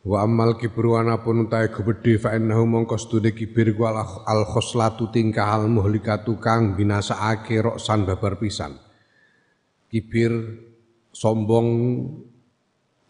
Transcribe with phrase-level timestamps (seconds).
[0.00, 5.60] Wa amal kibru anapun utahe gebedhe fa innahu mongko studi kibir ku al khoslatu tingkah
[5.60, 8.80] al muhlikatu kang binasaake roksan babar pisan.
[9.92, 10.32] Kibir
[11.12, 11.68] sombong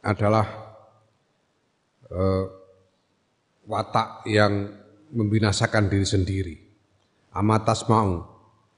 [0.02, 0.46] adalah
[2.10, 2.44] uh,
[3.70, 4.74] watak yang
[5.14, 6.56] membinasakan diri sendiri.
[7.30, 8.18] Amatas mau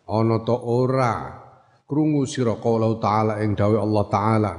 [0.04, 1.40] ana to ora
[1.88, 4.52] krungu sira qaulahu ta'ala ing dawuh Allah taala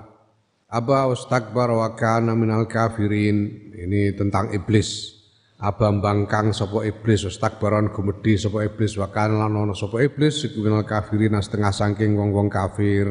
[0.73, 3.69] Aba ustakbar wa kana minal kafirin.
[3.77, 5.21] Ini tentang iblis.
[5.61, 10.81] Aba mbangkang sapa iblis ustakbaron gumedhi sapa iblis wa kana lan sapa iblis iku minal
[10.81, 13.05] kafirin setengah saking wong-wong kafir.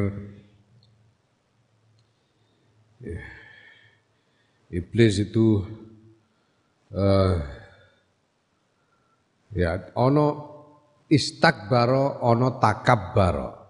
[2.98, 3.22] Ya.
[4.72, 5.62] Iblis itu
[6.96, 7.36] uh,
[9.54, 10.26] ya ono
[11.06, 13.61] istakbaro ono takabbaro.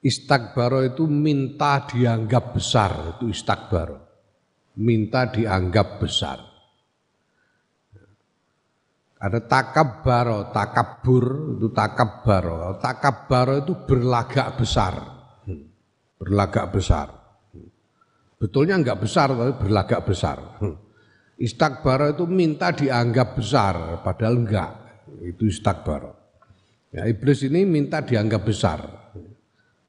[0.00, 4.00] Istakbaro itu minta dianggap besar, itu istakbaro.
[4.80, 6.40] Minta dianggap besar.
[9.20, 12.80] Ada takabbaro, takabur itu takabbaro.
[12.80, 14.96] Takabbaro itu berlagak besar.
[16.16, 17.20] Berlagak besar.
[18.40, 20.40] Betulnya enggak besar tapi berlagak besar.
[21.36, 24.72] Istakbaro itu minta dianggap besar padahal enggak.
[25.20, 26.16] Itu istakbaro.
[26.88, 28.99] Ya, iblis ini minta dianggap besar.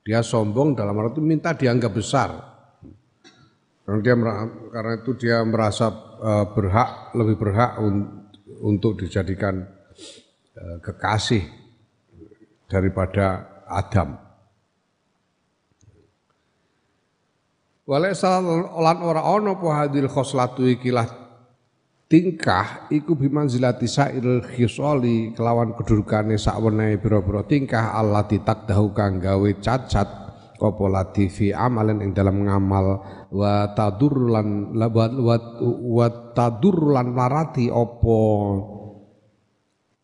[0.02, 2.30] Dia sombong dalam arti minta dianggap besar.
[3.85, 4.16] Karena dia
[4.73, 8.25] karena itu dia merasa uh, berhak lebih berhak un,
[8.66, 9.61] untuk dijadikan
[10.57, 11.45] uh, kekasih
[12.66, 14.17] daripada Adam.
[17.85, 21.20] Walaisa lan ora ana apa hadil khoslatu ikilah
[22.11, 30.21] tingkah iku bimanzilati sairil khisali kelawan kedurukane sakwenehe pira-pira tingkah Allah ditakdahu kang gawe cacat
[30.61, 33.01] apa lati fi amalen ing dalam ngamal?
[33.33, 35.07] Wa tadur lan wa,
[35.66, 38.19] wa tadur lan larati apa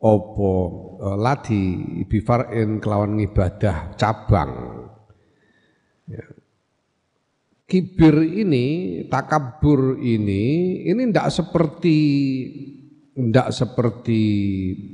[0.01, 0.51] apa
[0.97, 1.61] e, lati
[2.09, 4.51] bifar'in kelawan ngibadah cabang.
[6.09, 6.25] Ya
[7.67, 8.65] kibir ini,
[9.11, 11.99] takabur ini, ini tidak seperti
[13.17, 14.23] tidak seperti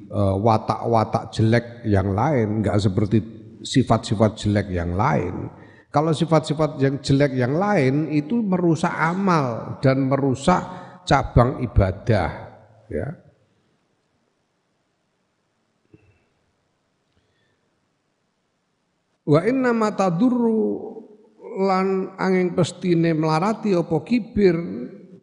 [0.09, 3.17] uh, watak-watak jelek yang lain, nggak seperti
[3.61, 5.53] sifat-sifat jelek yang lain.
[5.93, 10.65] Kalau sifat-sifat yang jelek yang lain itu merusak amal dan merusak
[11.05, 12.29] cabang ibadah,
[12.89, 13.07] ya.
[19.23, 21.02] Wa inna ma tadurru
[21.59, 24.55] lan angin pestine melarati apa kibir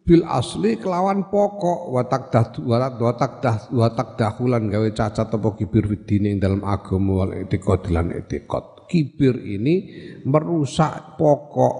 [0.00, 1.91] bil asli kelawan pokok.
[1.94, 7.26] Watak dah watak watak dah watak dahulan gawe cacat apa kibir fidine ing dalam agama
[7.26, 9.86] wal etikot lan etikot kibir ini
[10.26, 11.76] merusak pokok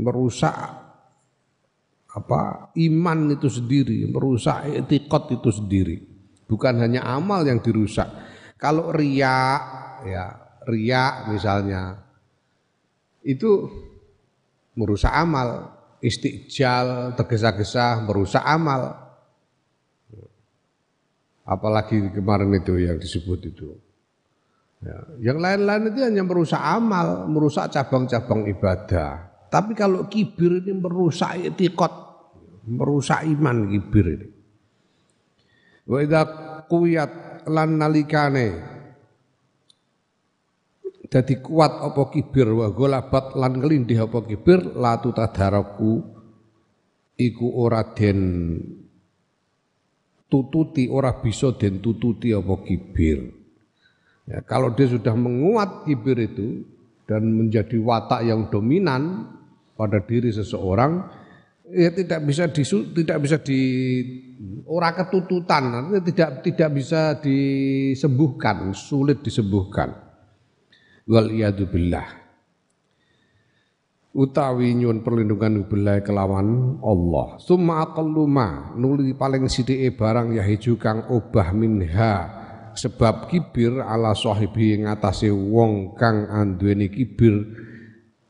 [0.00, 0.56] merusak
[2.12, 5.96] apa iman itu sendiri merusak etikot itu sendiri.
[6.48, 8.08] Bukan hanya amal yang dirusak.
[8.56, 9.60] Kalau riak
[10.04, 10.26] ya
[10.68, 12.01] riak misalnya
[13.22, 13.70] itu
[14.74, 15.70] merusak amal,
[16.02, 18.98] istiqjal, tergesa-gesa merusak amal.
[21.42, 23.74] Apalagi kemarin itu yang disebut itu.
[24.82, 24.98] Ya,
[25.30, 29.30] yang lain-lain itu hanya merusak amal, merusak cabang-cabang ibadah.
[29.46, 31.92] Tapi kalau kibir ini merusak etikot,
[32.66, 34.28] merusak iman kibir ini.
[35.86, 36.22] Wa idza
[36.66, 37.12] qiyat
[37.50, 38.71] lan nalikane
[41.12, 46.00] dadi kuat apa kibir wa golabat lan ngelindih apa kibir latu tadaraku
[47.20, 48.56] iku ora den
[50.32, 53.28] tututi ora bisa den tututi apa kibir.
[54.24, 56.64] Ya, kalau dia sudah menguat kibir itu
[57.04, 59.28] dan menjadi watak yang dominan
[59.76, 61.04] pada diri seseorang
[61.68, 63.60] ya tidak bisa disu, tidak bisa di
[64.64, 70.11] ora ketututan tidak tidak bisa disembuhkan sulit disembuhkan
[71.12, 71.28] wal
[71.68, 72.08] billah.
[74.12, 77.36] Utawi nyuwun perlindungan billah kelawan Allah.
[77.40, 82.42] Summa aqallu ma nuli paling sithike barang yahiju kang obah minha
[82.72, 87.44] sebab kibir ala sahibi ngatasi wong kang anduweni kibir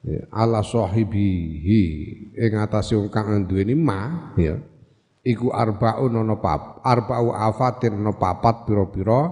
[0.03, 1.83] ya, ala sahibihi
[2.35, 4.59] ing atase wong kang duweni ma ya
[5.23, 9.31] iku arbaun ana pap arba'u afatin ana papat pira-pira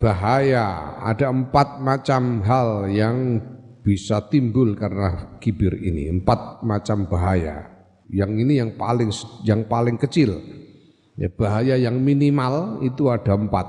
[0.00, 0.96] bahaya.
[1.04, 3.38] Ada empat macam hal yang
[3.84, 6.08] bisa timbul karena kibir ini.
[6.08, 7.68] Empat macam bahaya.
[8.10, 9.12] Yang ini yang paling
[9.46, 10.40] yang paling kecil.
[11.14, 13.68] Ya bahaya yang minimal itu ada empat.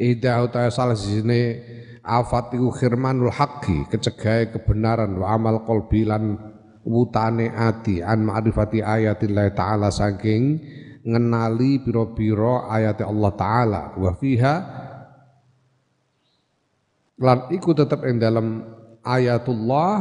[0.00, 1.60] Ida utaya salah sini
[2.00, 6.40] afat iku khirmanul haqqi kecegai kebenaran wa amal qalbi lan
[6.88, 10.56] wutane ati an ma'rifati ayatillah taala saking
[11.04, 13.82] ngenali piro-piro ayat Allah taala.
[14.00, 14.79] Wa fiha
[17.20, 18.64] lan iku tetep ing dalam
[19.04, 19.94] ayatullah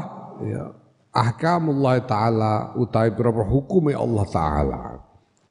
[0.47, 0.71] ya
[1.11, 4.81] ahkamullah taala utai piro hukume Allah taala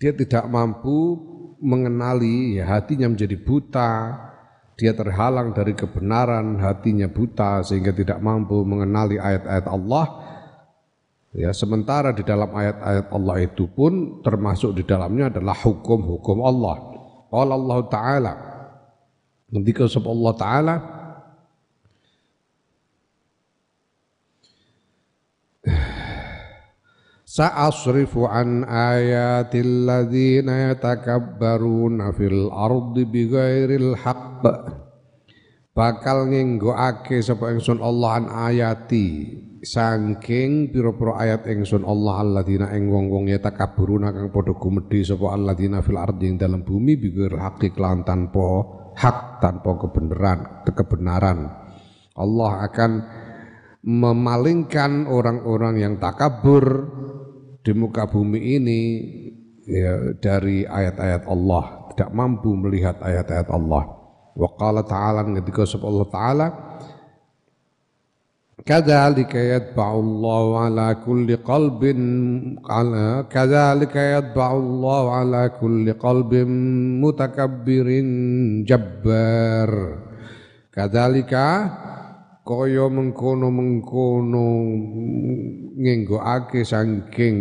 [0.00, 1.20] dia tidak mampu
[1.60, 3.92] mengenali ya hatinya menjadi buta
[4.78, 10.06] dia terhalang dari kebenaran hatinya buta sehingga tidak mampu mengenali ayat-ayat Allah
[11.36, 16.76] Ya, sementara di dalam ayat-ayat Allah itu pun termasuk di dalamnya adalah hukum-hukum Allah.
[17.28, 18.32] Allah Ta'ala.
[19.52, 20.74] Ketika Allah Ta'ala
[27.38, 34.42] Sa'asrifu an ayatil ladzina yatakabbaruna fil ardi bighairil haqq
[35.70, 39.38] bakal ngenggoake sapa ingsun Allah an ayati.
[39.58, 45.78] Saking pira-pira ayat ingsun Allah alladzina ing wong-wong ya takaburuna kang padha gumedhe sapa alladzina
[45.78, 48.66] fil ardi ing dalam bumi bigir hakik lan tanpa
[48.98, 51.38] hak tanpa kebenaran kebenaran
[52.18, 52.90] Allah akan
[53.82, 56.86] memalingkan orang-orang yang takabur
[57.62, 58.80] di muka bumi ini
[59.66, 61.92] ya, dari ayat-ayat Allah.
[61.92, 63.84] Tidak mampu melihat ayat-ayat Allah.
[64.38, 66.46] Wa qala ta'ala ketika sebab Allah ta'ala
[68.68, 72.00] kadzalika yatba'u Allah ala kulli qalbin
[72.68, 76.50] ala kadzalika yatba'u Allah ala kulli qalbin
[77.02, 78.08] mutakabbirin
[78.68, 79.70] jabbar.
[80.70, 81.46] Kadzalika
[82.48, 84.48] kaya mengkono-mengkono
[85.76, 87.36] ngenggokake saking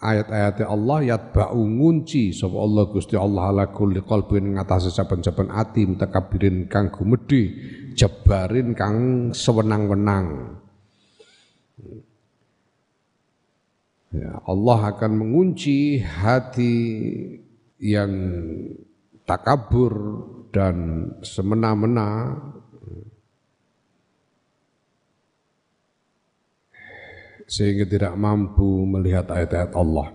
[0.00, 6.64] ayat-ayat Allah yatba'u ngunci sapa Allah Gusti Allah ala kulli qalbin ngatasé saben-saben ati mutakabbirin
[6.64, 7.52] kang gumedhe
[7.92, 8.96] jabarin kang
[9.36, 10.56] sewenang-wenang.
[14.08, 16.72] Ya, Allah akan mengunci hati
[17.76, 18.12] yang
[19.28, 19.92] takabur
[20.48, 22.32] dan semena-mena
[27.48, 30.12] sehingga tidak mampu melihat ayat-ayat Allah.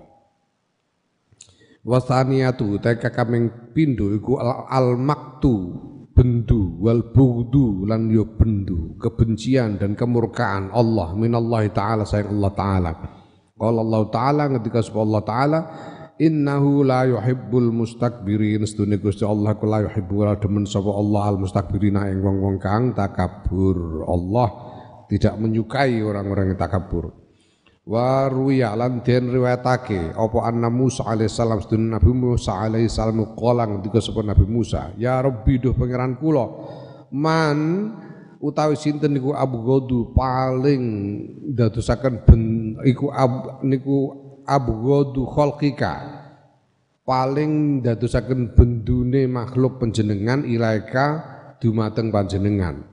[1.83, 4.39] Wasaniyatu teka kaming pindu iku
[4.71, 5.75] al-maktu
[6.13, 12.91] bendu wal bughdu lan yo bendu kebencian dan kemurkaan Allah minallahi taala sayang Allah taala.
[13.57, 15.59] Qala Allah taala ketika sebab Allah taala
[16.21, 22.07] innahu la yuhibbul mustakbirin sedune Gusti Allah ku la yuhibbu demen sapa Allah al mustakbirina
[22.13, 24.07] ing wong-wong kang takabur.
[24.07, 24.47] Allah
[25.12, 27.23] tidak menyukai orang-orang yang takabur
[27.83, 34.00] wa ruya lan den riwayatake apa anna Musa alaihissalam sedune Nabi Musa alaihissalam qala ngendika
[34.00, 36.47] sapa Nabi Musa ya Rabbi duh pangeran kula
[37.12, 37.91] man
[38.39, 40.83] utawi sinten niku Godu paling
[41.56, 42.41] dadosaken ben
[42.88, 44.15] iku ab, niku
[44.47, 46.24] Abu Godu khalqika
[47.03, 51.19] paling dadosaken bendune makhluk panjenengan ilaika
[51.60, 52.92] dumateng panjenengan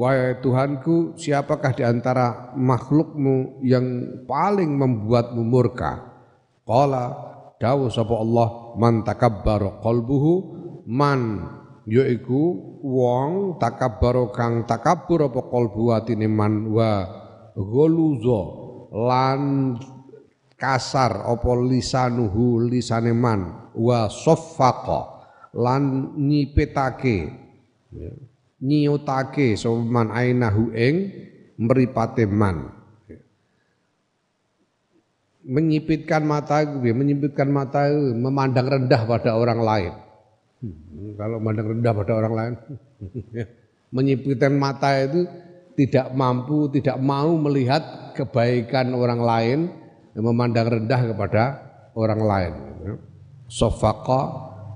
[0.00, 3.84] Wahai Tuhanku, siapakah di antara makhlukmu yang
[4.24, 6.00] paling membuatmu murka?
[6.64, 7.12] Qala
[7.60, 8.48] dawu sapa Allah
[8.80, 10.56] man takabbar qalbuhu?
[10.88, 11.44] Man
[11.84, 17.04] yaiku wong takabbar kang takabur apa qalbu atine man wa
[17.52, 18.42] ghuluza
[18.96, 19.76] lan
[20.56, 25.00] kasar apa lisanuhu lisane man wa saffaqa
[25.60, 27.36] lan nyipetake
[28.60, 31.10] nyiutake soman ainahu ing
[31.56, 32.76] mripate man.
[35.40, 39.92] Menyipitkan mata menyipitkan mata memandang rendah pada orang lain.
[40.60, 42.52] Hmm, kalau memandang rendah pada orang lain
[43.96, 45.24] menyipitkan mata itu
[45.80, 49.58] tidak mampu tidak mau melihat kebaikan orang lain
[50.12, 51.42] memandang rendah kepada
[51.96, 52.52] orang lain.
[53.48, 54.20] Sofaqa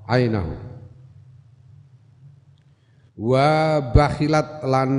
[0.09, 0.64] ainahu
[3.19, 4.91] wa bakhilat lan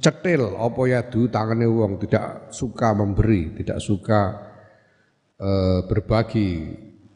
[0.00, 4.20] cetil apa ya du tangane wong tidak suka memberi tidak suka
[5.40, 5.50] e,
[5.88, 6.50] berbagi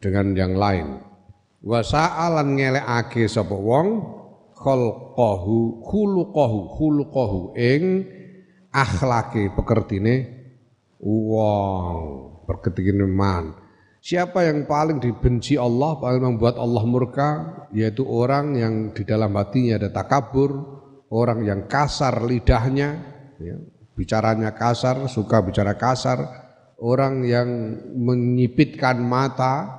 [0.01, 0.87] dengan yang lain
[1.61, 3.87] wa sa'alan ngelekake sapa wong
[4.57, 8.09] khalqahu khuluqahu khuluqahu ing
[8.73, 10.41] akhlake pekertine
[11.01, 13.57] Wong berketikin man.
[14.01, 17.29] Siapa yang paling dibenci Allah, paling membuat Allah murka,
[17.69, 20.57] yaitu orang yang di dalam hatinya ada takabur,
[21.13, 22.97] orang yang kasar lidahnya,
[23.37, 23.61] ya,
[23.93, 26.17] bicaranya kasar, suka bicara kasar,
[26.81, 29.69] orang yang menyipitkan mata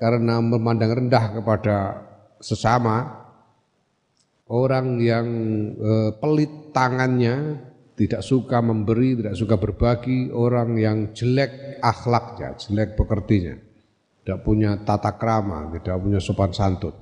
[0.00, 1.76] karena memandang rendah kepada
[2.40, 3.20] sesama,
[4.48, 5.26] orang yang
[5.76, 13.54] eh, pelit tangannya, tidak suka memberi, tidak suka berbagi, orang yang jelek akhlaknya, jelek pekertinya,
[14.24, 16.96] tidak punya tata krama, tidak punya sopan santun.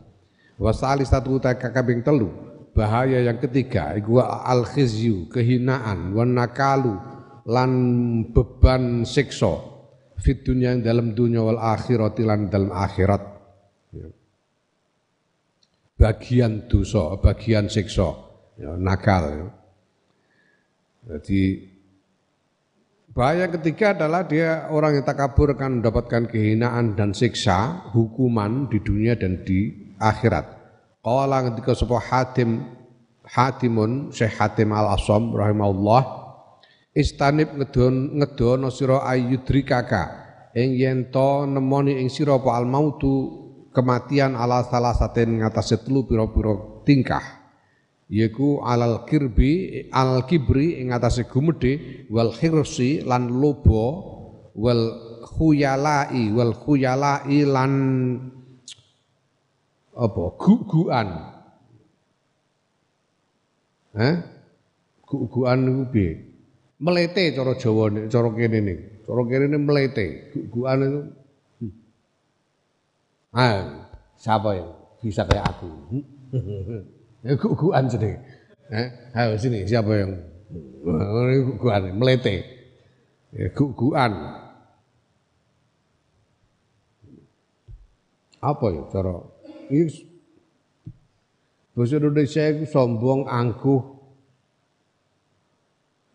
[0.59, 2.29] Wasali satu kakabing telu,
[2.75, 6.99] bahaya yang ketiga, iku al khizyu, kehinaan, wanakalu,
[7.47, 7.71] lan
[8.35, 9.63] beban sikso,
[10.21, 13.23] fit dunia yang dalam dunia wal akhirat lan dalam akhirat.
[13.95, 14.09] Ya.
[15.97, 18.09] Bagian dosa, bagian sikso,
[18.59, 19.25] ya, nakal.
[19.33, 19.60] Ya.
[21.11, 21.67] Jadi
[23.11, 29.19] bahaya ketiga adalah dia orang yang takabur akan mendapatkan kehinaan dan siksa, hukuman di dunia
[29.19, 30.47] dan di akhirat.
[31.03, 32.63] Qala ketika sebuah Hatim
[33.27, 36.03] Hatimun Syekh Hatim Al-Asam rahimahullah
[36.95, 40.03] istanib ngedon ngedono sira ayyudrikaka
[40.59, 43.39] ing yen to nemoni ing sira apa al mautu
[43.71, 47.40] kematian ala salah saten ngatasé telu pira-pira tingkah
[48.11, 53.87] yaiku alal kirbi al kibri ing atase gumedhe wal khirsi lan lobo
[54.59, 54.85] wal
[55.23, 57.73] khuyalai wal khuyalai lan
[59.95, 61.09] apa guguan.
[63.95, 64.15] Eh
[65.07, 66.13] guguan niku piye?
[66.81, 70.07] Melete cara Jawa nek cara kene nih cara kene nih melete.
[70.35, 71.01] Guguan itu
[71.63, 71.73] hmm.
[73.39, 73.87] ah
[74.19, 75.71] siapa yang bisa kayak aku
[77.21, 78.17] Ya guguan sini.
[78.71, 80.13] Eh, ayo sini siapa yang
[80.85, 82.45] guguan melete.
[83.31, 84.13] Ya, guguan.
[88.41, 89.21] Apa ya cara
[89.69, 89.85] ini
[91.77, 94.01] bahasa Indonesia itu sombong, angkuh.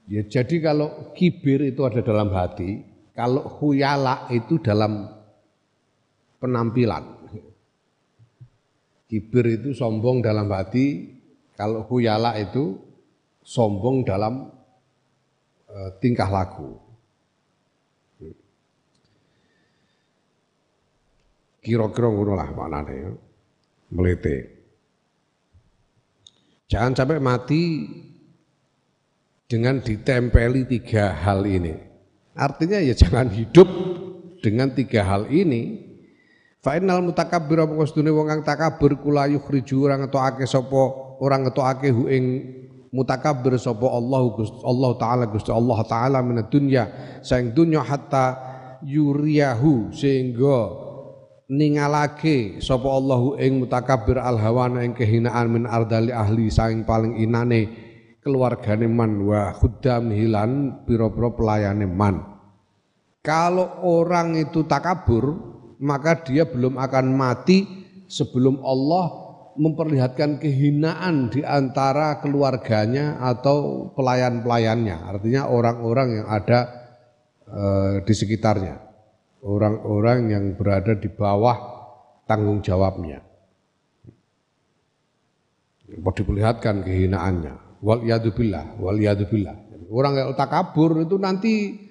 [0.10, 2.82] Ya jadi kalau kibir itu ada dalam hati,
[3.14, 5.06] kalau huyala itu dalam
[6.42, 7.15] penampilan.
[9.06, 11.14] Kibir itu sombong dalam hati,
[11.54, 12.82] kalau huyala itu
[13.46, 14.50] sombong dalam
[15.70, 16.82] e, tingkah laku.
[21.66, 22.98] Kira-kira ngono lah maknane.
[23.90, 24.38] Melete.
[26.70, 27.64] Jangan sampai mati
[29.46, 31.74] dengan ditempeli tiga hal ini.
[32.38, 33.70] Artinya ya jangan hidup
[34.42, 35.85] dengan tiga hal ini
[36.66, 40.82] Fa innal mutakabbir apa kostune wong kang takabur kula yukhriju ora ngetokake sapa
[41.22, 42.26] ora ngetokake hu ing
[42.90, 44.34] mutakabbir sapa Allah
[44.66, 46.90] Allah taala Gusti Allah taala min dunya
[47.22, 48.34] saing dunya hatta
[48.82, 50.74] yuriyahu sehingga
[51.54, 57.70] ningalake sapa Allahu ing mutakabbir al hawana ing kehinaan min ardali ahli saing paling inane
[58.26, 62.26] keluargane man wa khuddam hilan pira-pira pelayane man.
[63.22, 65.55] Kalau orang itu takabur
[65.86, 69.26] maka dia belum akan mati sebelum Allah
[69.56, 74.98] memperlihatkan kehinaan di antara keluarganya atau pelayan-pelayannya.
[75.16, 76.60] Artinya orang-orang yang ada
[77.48, 77.64] e,
[78.04, 78.84] di sekitarnya.
[79.46, 81.56] Orang-orang yang berada di bawah
[82.26, 83.22] tanggung jawabnya.
[85.88, 87.80] Diperlihatkan kehinaannya.
[87.86, 89.56] Wal yadubillah, wal yadubillah.
[89.94, 91.85] Orang yang takabur itu nanti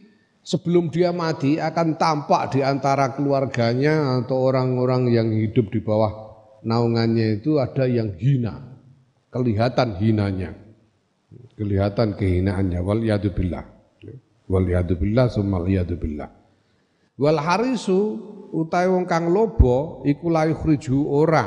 [0.44, 6.12] sebelum dia mati akan tampak di antara keluarganya atau orang-orang yang hidup di bawah
[6.64, 8.60] naungannya itu ada yang hina.
[9.32, 10.54] Kelihatan hinanya.
[11.58, 12.78] Kelihatan kehinaannya.
[12.84, 13.64] Wal yadubillah.
[14.46, 16.30] Wal yadubillah summa yadubillah.
[17.18, 17.98] Wal harisu
[18.54, 20.46] utai wong kang lobo iku la
[21.10, 21.44] ora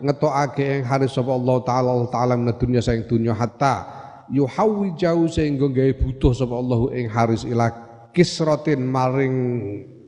[0.00, 3.84] ngetokake ing haris sapa Allah taala Allah taala dunya saing dunya hatta
[4.28, 7.85] yuhawi jauh sehingga gawe butuh sapa Allah ing haris ilak
[8.16, 9.36] kisrotin maring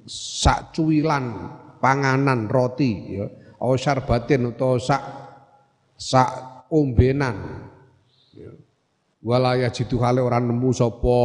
[0.09, 1.53] sak cuwilan
[1.85, 3.29] panganan roti ya.
[3.61, 5.03] Au syarbatin utawa sak
[5.93, 6.31] sak
[6.73, 7.69] ombenan
[8.33, 8.49] ya.
[9.21, 11.21] walaya jitu hale ora nemu sapa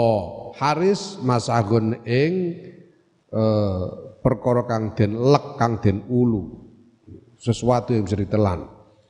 [0.59, 2.33] haris masagun ing
[3.31, 3.85] eh,
[4.19, 6.59] perkara kang den lek kang den ulu.
[7.39, 8.67] Sesuatu yang bisa ditelan.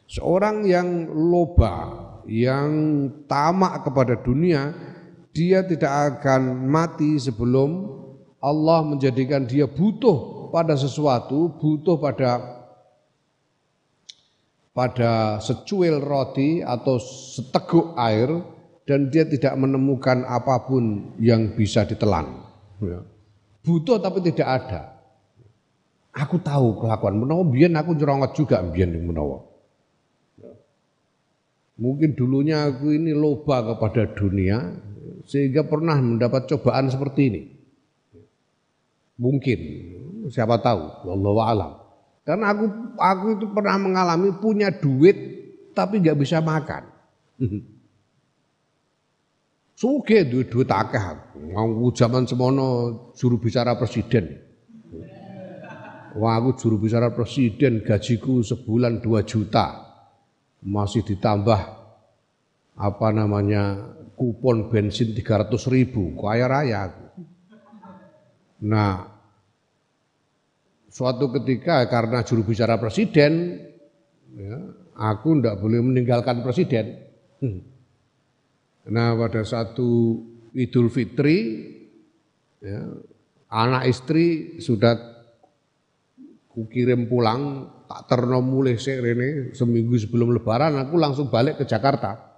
[0.09, 1.73] Seorang yang loba
[2.29, 2.69] yang
[3.29, 4.73] tamak kepada dunia
[5.33, 7.89] dia tidak akan mati sebelum
[8.37, 12.61] Allah menjadikan dia butuh pada sesuatu, butuh pada
[14.73, 18.29] pada secuil roti atau seteguk air
[18.85, 22.45] dan dia tidak menemukan apa pun yang bisa ditelan.
[22.81, 23.01] Ya.
[23.63, 24.81] Butuh tapi tidak ada.
[26.13, 29.49] Aku tahu kelakuan menawa biyen aku nyerongot juga biyen ning menawa.
[31.73, 34.77] Mungkin dulunya aku ini loba kepada dunia
[35.27, 37.41] sehingga pernah mendapat cobaan seperti ini.
[39.19, 39.59] Mungkin,
[40.27, 41.71] siapa tahu, wallahu alam.
[42.23, 42.65] Karena aku
[42.95, 45.15] aku itu pernah mengalami punya duit
[45.75, 46.87] tapi nggak bisa makan.
[49.79, 51.03] Suge duit duit akeh
[51.51, 52.67] Mau zaman semono
[53.19, 54.39] juru bicara presiden.
[56.15, 59.83] Wah aku juru bicara presiden gajiku sebulan 2 juta.
[60.63, 61.59] Masih ditambah
[62.79, 66.13] apa namanya kupon bensin 300 ribu.
[66.17, 67.05] Kaya raya aku.
[68.63, 69.13] Nah
[70.93, 73.57] suatu ketika karena juru bicara presiden
[74.37, 74.57] ya,
[74.93, 77.01] aku ndak boleh meninggalkan presiden.
[77.41, 77.59] Hmm.
[78.93, 80.21] Nah pada satu
[80.53, 81.65] Idul Fitri
[82.61, 82.81] ya,
[83.49, 85.13] anak istri sudah
[86.53, 92.32] kukirim pulang tak terno mulai rene seminggu sebelum lebaran aku langsung balik ke Jakarta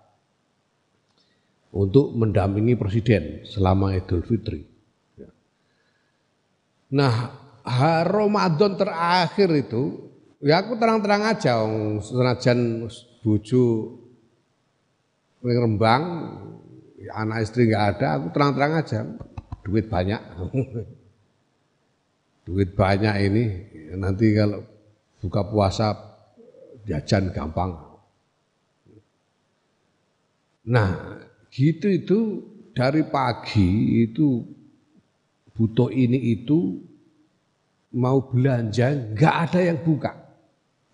[1.76, 4.64] untuk mendampingi presiden selama Idul Fitri.
[5.20, 5.28] Ya.
[6.96, 7.16] Nah,
[8.08, 10.08] Ramadan terakhir itu
[10.40, 11.60] ya aku terang-terang aja
[12.00, 12.88] senajan
[13.26, 13.66] bojo
[15.46, 16.04] Rembang
[17.06, 19.06] anak istri nggak ada aku terang-terang aja
[19.62, 20.18] duit banyak
[22.50, 23.44] duit banyak ini
[23.94, 24.66] nanti kalau
[25.22, 25.94] buka puasa
[26.86, 27.74] jajan gampang.
[30.66, 30.90] Nah,
[31.56, 32.20] gitu itu
[32.76, 34.44] dari pagi itu
[35.56, 36.84] butuh ini itu
[37.96, 40.12] mau belanja nggak ada yang buka.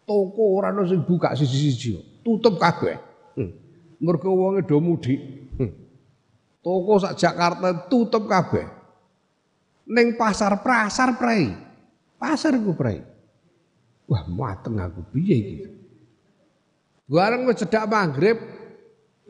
[0.06, 3.01] Toko orang sing buka sisi-sisi tutup kabeh.
[3.34, 3.51] Hmm.
[3.98, 5.18] Mergo wonge do mudik.
[5.58, 5.74] Hmm.
[6.62, 8.70] Toko sak Jakarta tutup kabeh.
[9.89, 11.58] Neng pasar pasar prei.
[12.22, 13.01] Pasar gue prai.
[14.06, 15.65] Wah, mateng aku piye iki.
[17.10, 18.38] Bareng wis cedak maghrib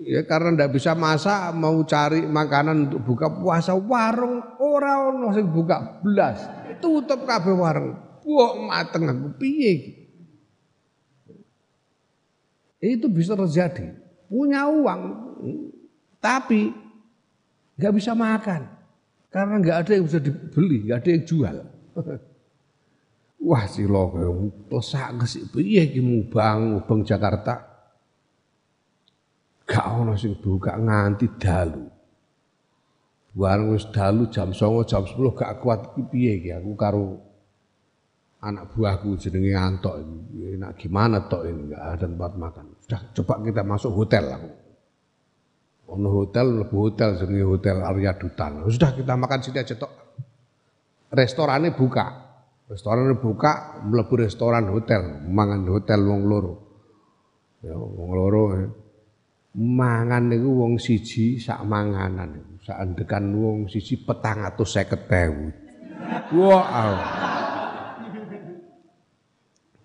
[0.01, 5.47] ya karena ndak bisa masak mau cari makanan untuk buka puasa warung ora ono sing
[5.49, 6.41] buka belas
[6.81, 7.95] tutup kabeh warung.
[8.25, 9.27] Wah mateng aku.
[9.37, 9.73] Piye
[12.81, 13.93] itu bisa terjadi.
[14.25, 15.01] Punya uang
[16.17, 16.73] tapi
[17.77, 18.65] nggak bisa makan.
[19.31, 21.55] Karena nggak ada yang bisa dibeli nggak ada yang jual.
[23.41, 24.05] Wah sila
[24.69, 27.70] plesak kesik piye iki mubang mubang Jakarta.
[29.71, 31.87] Gak ono sing buka nganti dalu.
[33.31, 37.15] Bareng wis dalu jam 09.00 jam 10 gak kuat iki piye iki aku karo
[38.43, 40.59] anak buahku jenenge Antok ini.
[40.59, 42.65] Nak gimana tok ini enggak ada tempat makan.
[42.83, 44.51] Sudah coba kita masuk hotel aku.
[45.95, 48.63] Ono hotel, lebu hotel jenenge Hotel Arya Dutan.
[48.67, 49.91] Sudah kita makan sini aja tok.
[51.11, 52.31] Restorannya buka.
[52.71, 56.53] Restoran buka, mlebu restoran hotel, mangan hotel wong loro.
[57.59, 58.43] Ya, wong loro.
[58.55, 58.67] Ya.
[59.51, 66.31] Mangan niku wong siji sak manganan Sak endekan wong siji 450.000.
[66.31, 66.95] Wah.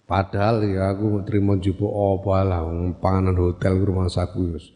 [0.06, 2.62] Padahal ya aku terima jupuk apa lah
[3.02, 4.70] panganan hotel rumah saku wis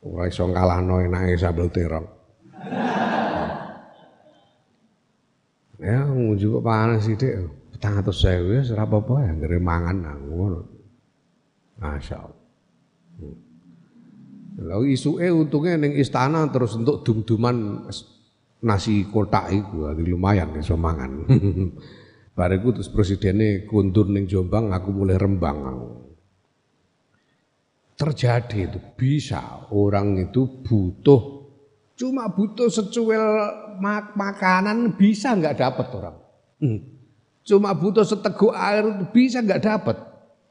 [0.00, 2.08] ora iso ngalahno enake sambel terong.
[5.78, 6.02] Ya
[6.40, 7.44] juga panas sithik
[7.76, 10.64] petang atau sewu ya ora apa-apa ya ngeri mangan ngono.
[11.76, 12.40] Masyaallah.
[13.20, 13.47] Hmm.
[14.58, 17.86] Lalu isuke untungnya ning istana terus untuk dum-duman
[18.58, 21.30] nasi kotak itu lumayan iso mangan.
[22.38, 25.58] Bariku terus presidennya kundur ning Jombang aku mulai rembang.
[27.98, 31.38] Terjadi itu bisa orang itu butuh
[31.98, 33.26] Cuma butuh secuil
[33.82, 36.16] mak makanan bisa nggak dapat orang.
[36.62, 36.78] Hmm.
[37.42, 39.98] Cuma butuh seteguk air bisa nggak dapat.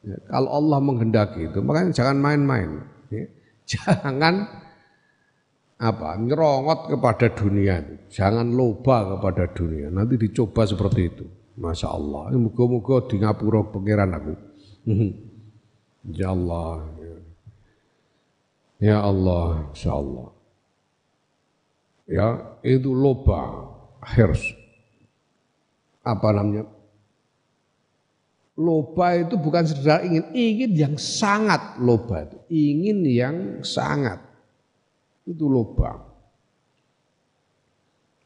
[0.03, 2.83] Ya, kalau Allah menghendaki itu, makanya jangan main-main.
[3.07, 3.31] Ya.
[3.67, 4.35] Jangan
[5.77, 9.91] apa nyerongot kepada dunia, jangan loba kepada dunia.
[9.91, 11.25] Nanti dicoba seperti itu.
[11.57, 12.31] Masya Allah.
[12.37, 14.33] Moga-moga di ngapura pengiran aku.
[16.07, 16.87] Ya Allah.
[18.79, 20.37] Ya Allah, insya Allah
[22.07, 23.67] ya itu loba
[24.15, 24.55] hirs
[26.07, 26.63] apa namanya
[28.57, 34.17] loba itu bukan sekedar ingin ingin yang sangat loba ingin yang sangat
[35.29, 36.01] itu loba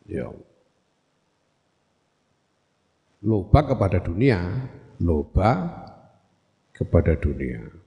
[0.08, 0.32] ya
[3.22, 4.40] loba kepada dunia
[5.04, 5.50] loba
[6.72, 7.82] kepada dunia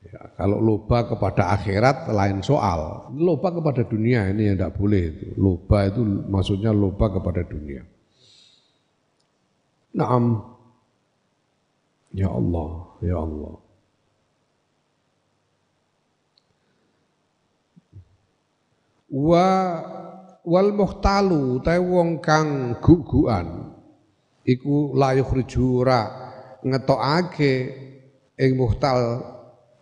[0.00, 3.12] Ya, kalau loba kepada akhirat lain soal.
[3.20, 5.26] Loba kepada dunia ini yang tidak boleh itu.
[5.36, 7.84] Loba itu maksudnya loba kepada dunia.
[9.92, 10.40] Naam.
[12.10, 12.70] Ya Allah,
[13.02, 13.54] ya Allah.
[19.10, 19.48] Wa
[20.46, 23.74] wal muhtalu ta wong kang guguan
[24.46, 25.82] iku la yukhriju
[26.62, 27.54] ngetokake
[28.38, 29.22] ing muhtal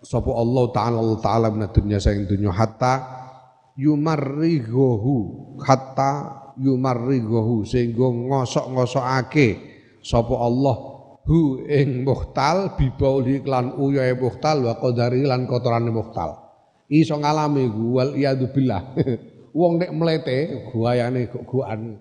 [0.02, 3.04] sapa Allah taala Allah taala min dunya saing dunya hatta
[3.76, 5.14] yumarrighahu
[5.62, 6.12] hatta
[6.58, 9.48] yumarrighahu sehingga ngosok-ngosokake
[10.02, 10.87] sapa Allah
[11.28, 16.40] hu ing muhtal bibauli klan uyae muhtal wa qadari lan kotorane muhtal
[16.88, 18.96] iso ngalami wal iyadu billah
[19.58, 20.38] wong nek mlete
[20.72, 22.00] guayane guan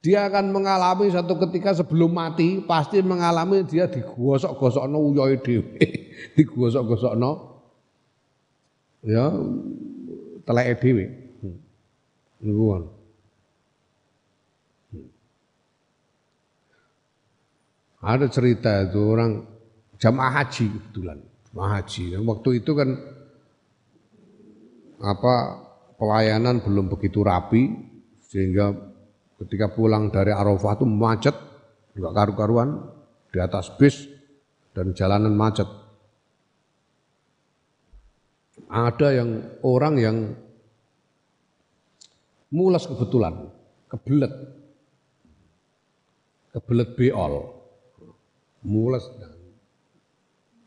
[0.00, 5.76] dia akan mengalami satu ketika sebelum mati pasti mengalami dia digosok-gosokno uyoe dhewe.
[6.40, 7.30] digosok-gosokno
[9.04, 9.28] ya
[10.48, 11.04] teleke dhewe.
[11.44, 11.56] Hmm.
[12.40, 12.64] Niku
[18.00, 19.44] Ada cerita itu orang
[20.00, 21.18] jamaah haji kebetulan,
[21.52, 22.16] jamaah haji.
[22.16, 22.88] Waktu itu kan
[25.00, 25.34] apa
[26.00, 27.68] pelayanan belum begitu rapi
[28.24, 28.90] sehingga
[29.40, 31.32] Ketika pulang dari Arafah itu macet,
[31.96, 32.76] juga karu-karuan
[33.32, 34.04] di atas bis
[34.76, 35.64] dan jalanan macet.
[38.68, 39.30] Ada yang
[39.64, 40.16] orang yang
[42.52, 43.48] mulas kebetulan,
[43.88, 44.32] kebelet,
[46.52, 47.59] kebelet beol,
[48.64, 49.04] mulas.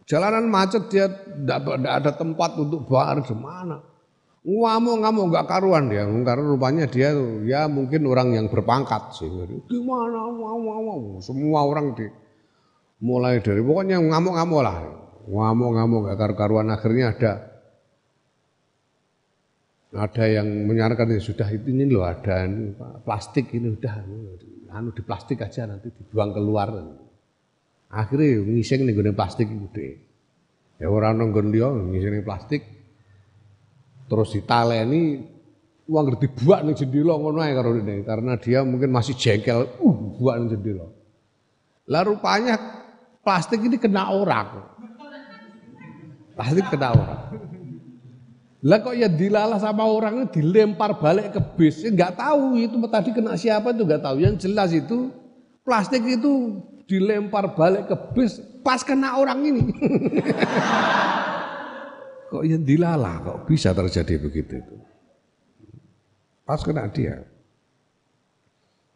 [0.04, 3.78] Jalanan macet dia tidak ada tempat untuk bawa di mana
[4.44, 7.16] ngamuk-ngamuk nggak karuan dia, karena rupanya dia
[7.48, 9.32] ya mungkin orang yang berpangkat sih.
[9.72, 10.28] Gimana
[11.24, 12.04] semua orang di
[13.00, 14.84] mulai dari pokoknya ngamuk-ngamuk lah,
[15.32, 17.32] ngamuk-ngamuk nggak karu-karuan akhirnya ada
[19.96, 22.44] ada yang menyarankan ya sudah itu ini loh ada
[23.08, 23.94] plastik ini udah
[24.76, 26.68] anu di plastik aja nanti dibuang keluar.
[27.94, 29.94] Akhirnya ngising nih plastik itu deh.
[30.82, 32.66] Ya orang nonggon dia ngising plastik
[34.10, 35.22] terus ditaleni
[35.86, 39.98] uang ngerti buat nih jendela ngono ae karo ini karena dia mungkin masih jengkel uh
[40.18, 40.90] buat ning jendela.
[41.86, 42.58] Lah rupanya
[43.22, 44.74] plastik ini kena orang.
[46.34, 47.22] Plastik kena orang.
[48.64, 51.84] Lah kok ya dilalah sama orang ini dilempar balik ke bis.
[51.86, 54.18] Enggak tahu itu tadi kena siapa itu enggak tahu.
[54.24, 55.12] Yang jelas itu
[55.68, 59.64] plastik itu dilempar balik ke bis pas kena orang ini.
[62.34, 64.76] Kok yang dilala kok bisa terjadi begitu itu.
[66.42, 67.22] Pas kena dia.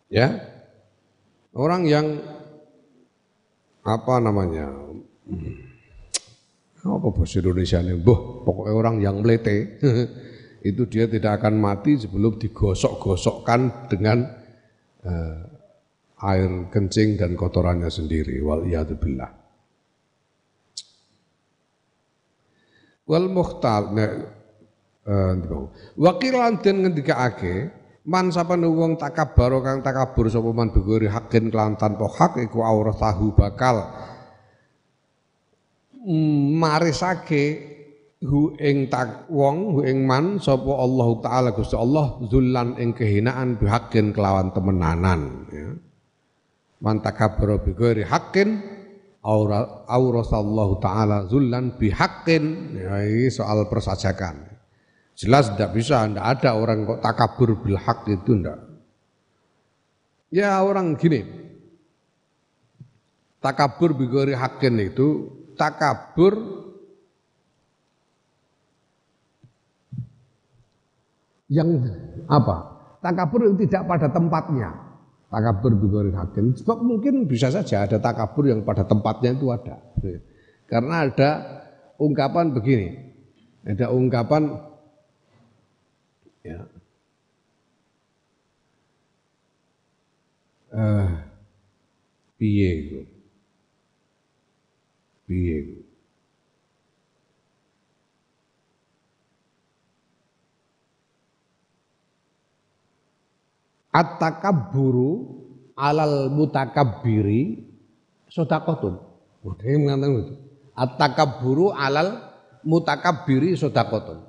[0.09, 0.41] Ya.
[1.53, 2.17] Orang yang
[3.85, 4.73] apa namanya?
[5.29, 5.53] Hmm,
[6.81, 7.93] apa bahasa Indonesia nih?
[8.01, 9.77] Boh, pokoknya orang yang melete
[10.69, 14.33] itu dia tidak akan mati sebelum digosok-gosokkan dengan
[15.05, 15.56] uh,
[16.21, 18.41] air kencing dan kotorannya sendiri.
[18.41, 18.65] Wal
[18.97, 19.47] billah.
[23.07, 24.11] wal muhtal nek
[25.07, 25.33] uh,
[25.95, 27.71] wakilan den ngendikaake
[28.03, 32.59] man sapa wong takabbar kang takabur sapa man bigori hakin kelan tanpa hak iku
[32.99, 33.87] tahu bakal
[36.59, 37.75] marisake
[38.19, 43.55] hu ing tak wong hu ing man sapa Allah taala Gusti Allah zullan ing kehinaan
[43.55, 45.86] bihakin kelawan temenanan ya
[46.81, 48.61] man takabbara bigori hakin
[49.27, 54.47] aurasallahu taala zullan bihaqqin ya ini soal persajakan.
[55.17, 58.57] Jelas tidak bisa tidak ada orang kok takabur bil haq itu tidak
[60.31, 61.25] ya orang gini.
[63.37, 66.33] Takabur bigori hakin itu takabur
[71.49, 71.69] yang
[72.29, 72.55] apa?
[73.01, 74.86] Takabur tidak pada tempatnya
[75.27, 76.55] takabur bigori hakim.
[76.55, 79.79] Sebab mungkin bisa saja ada takabur yang pada tempatnya itu ada.
[80.67, 81.29] Karena ada
[81.99, 82.89] ungkapan begini.
[83.67, 84.55] Ada ungkapan
[86.43, 86.59] ya.
[90.67, 91.09] Uh,
[92.39, 93.03] piye?
[95.27, 95.86] Piye
[103.97, 105.25] At-takabburu
[105.73, 107.65] alal mutakabbiri
[108.29, 109.01] sodakotun.
[109.57, 110.33] Dia mengatakan itu.
[110.77, 112.21] At-takabburu alal
[112.61, 114.21] mutakabbiri sodakotun.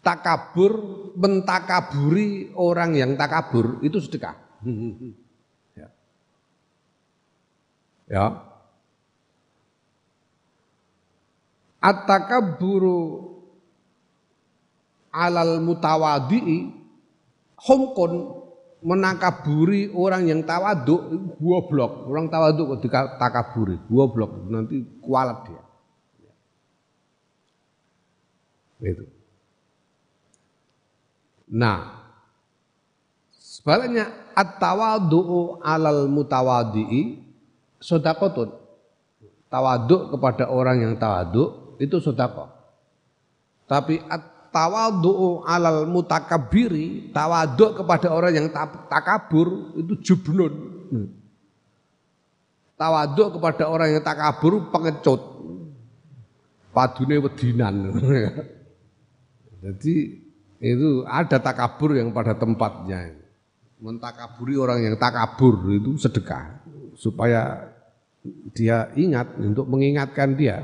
[0.00, 0.72] Takabur
[1.20, 4.40] mentakaburi orang yang takabur itu sedekah.
[5.78, 5.88] ya.
[8.08, 8.26] ya.
[11.82, 13.26] at-takabburu
[15.10, 16.70] alal mutawadi'i
[17.58, 18.41] hongkon
[18.82, 21.06] menakaburi orang yang tawaduk
[21.38, 25.62] goblok orang tawaduk kok ditakaburi goblok nanti kualat dia.
[28.82, 29.06] Itu.
[31.54, 32.02] Nah
[33.38, 37.22] sebaliknya at-tawadu'u alal mutawadi'i
[37.78, 38.58] sodakotun.
[39.46, 42.48] Tawaduk kepada orang yang tawaduk itu sodako.
[43.68, 44.00] Tapi
[44.52, 48.46] tawaduk alal mutakabiri, tawaduk kepada orang yang
[48.86, 50.52] takabur itu jubnun.
[52.76, 55.20] Tawaduk kepada orang yang takabur pengecut.
[56.72, 57.92] Padune wedinan.
[59.64, 59.94] Jadi
[60.62, 63.12] itu ada takabur yang pada tempatnya.
[63.82, 66.62] Mentakaburi orang yang takabur itu sedekah
[66.94, 67.72] supaya
[68.54, 70.62] dia ingat untuk mengingatkan dia.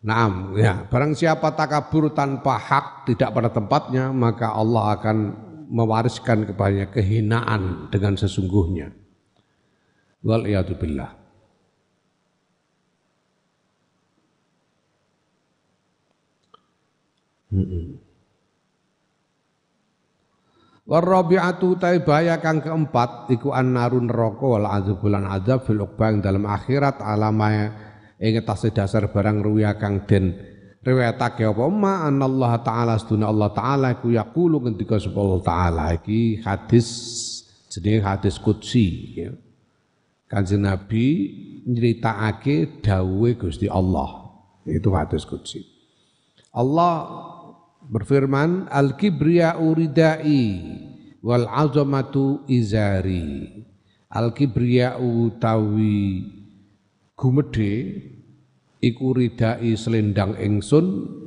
[0.00, 5.16] Naam, ya, barang siapa takabur tanpa hak tidak pada tempatnya, maka Allah akan
[5.68, 8.96] mewariskan kepadanya kehinaan dengan sesungguhnya.
[10.24, 10.48] Wal
[10.80, 11.20] billah.
[20.90, 26.98] Warabi'atu tai bahaya kang keempat iku annarun neraka wal azab azab fil uqbang dalam akhirat
[26.98, 27.70] alama
[28.20, 30.36] ing dasar barang ruya kang den
[30.84, 31.64] riwayatake apa?
[31.68, 35.84] Ma anallah taala seduna Allah taala iku yaqulu ngendika sapa Allah taala.
[35.96, 36.88] Iki hadis
[37.72, 39.32] jenenge hadis qudsi ya.
[40.30, 41.06] Kanjeng Nabi
[41.66, 44.30] nyritakake dawuhe Gusti Allah.
[44.62, 45.66] Itu hadis qudsi.
[46.54, 47.26] Allah
[47.90, 50.46] berfirman al kibriya uridai
[51.18, 53.66] wal azamatu izari.
[54.10, 56.39] Al kibriya utawi
[57.20, 58.00] gumedhe
[58.80, 60.86] iku ridai selendang ingsun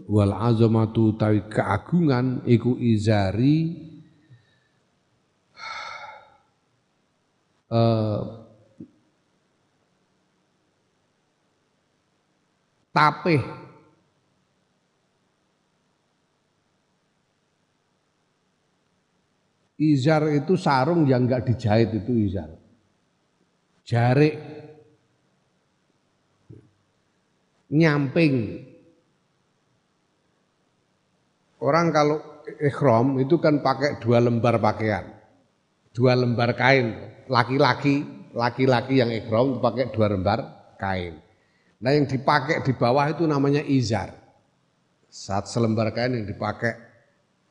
[0.09, 3.77] wal azamatu utawi keagungan iku izari
[7.69, 8.41] uh,
[12.89, 13.61] tapeh
[19.83, 22.55] Izar itu sarung yang enggak dijahit itu izar.
[23.83, 24.62] Jarik
[27.73, 28.61] nyamping.
[31.57, 32.21] Orang kalau
[32.61, 35.09] ikhram itu kan pakai dua lembar pakaian.
[35.95, 36.93] Dua lembar kain.
[37.31, 40.39] Laki-laki, laki-laki yang ikhram pakai dua lembar
[40.77, 41.17] kain.
[41.83, 44.11] Nah yang dipakai di bawah itu namanya izar.
[45.09, 46.73] Saat selembar kain yang dipakai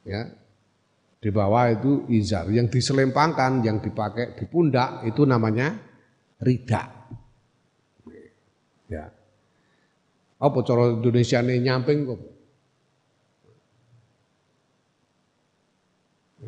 [0.08, 0.28] ya
[1.22, 2.50] di bawah itu izar.
[2.50, 5.78] Yang diselempangkan, yang dipakai di pundak itu namanya
[6.42, 6.82] rida.
[8.90, 9.08] Ya.
[10.42, 12.20] Apa cara Indonesia ini nyamping kok?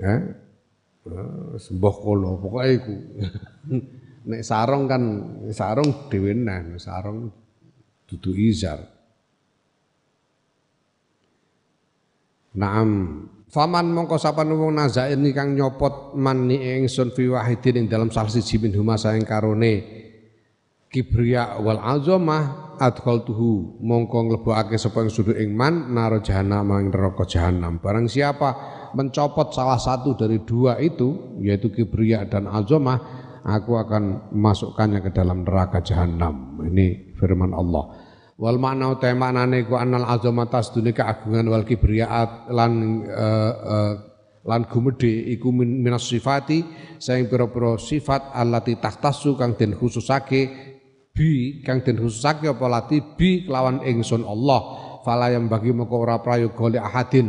[0.02, 0.14] Ya.
[1.04, 2.94] Ah, sembah kolo pokoknya iku.
[4.35, 5.02] Nek sarung kan
[5.54, 6.35] sarung dhewe
[6.83, 7.30] sarung
[8.11, 8.83] dudu izar.
[12.59, 12.90] Naam
[13.54, 18.26] Faman mongko sapan wong nazain kang nyopot man ni ingsun fi wahidin ing dalam salah
[18.26, 20.04] siji min huma karone
[20.94, 23.83] kibriya wal azamah adkhaltuhu.
[23.83, 28.50] Mongko nglebokake sapa ing sudut ing man naro jahanam ing neraka jahanam barang siapa
[28.94, 33.02] mencopot salah satu dari dua itu yaitu kibriya dan azamah
[33.42, 38.14] aku akan masukkannya ke dalam neraka jahanam ini firman Allah.
[38.35, 43.92] Wal makna utai maknane ku anal azamata sedune keagungan wal kibriyaat lan uh, uh,
[44.42, 46.66] lan gumedhe iku min, minas sifati
[46.98, 50.73] saing pira-pira sifat allati tahtasu kang den khususake
[51.14, 52.98] bi kang den khususake apa lati?
[53.00, 54.83] Bi kelawan ingsun Allah.
[55.07, 57.29] Fala yang bagi moko ora prayoga li ahadin.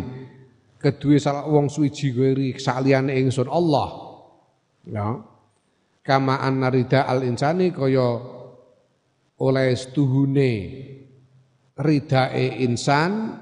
[0.82, 3.88] Kedue salah wong suwiji kuwi saliyane ingsun Allah.
[4.90, 5.22] Ya.
[6.02, 8.22] Kama annarida al insani kaya
[9.42, 10.54] oleh setuhune
[11.76, 13.42] ridae insan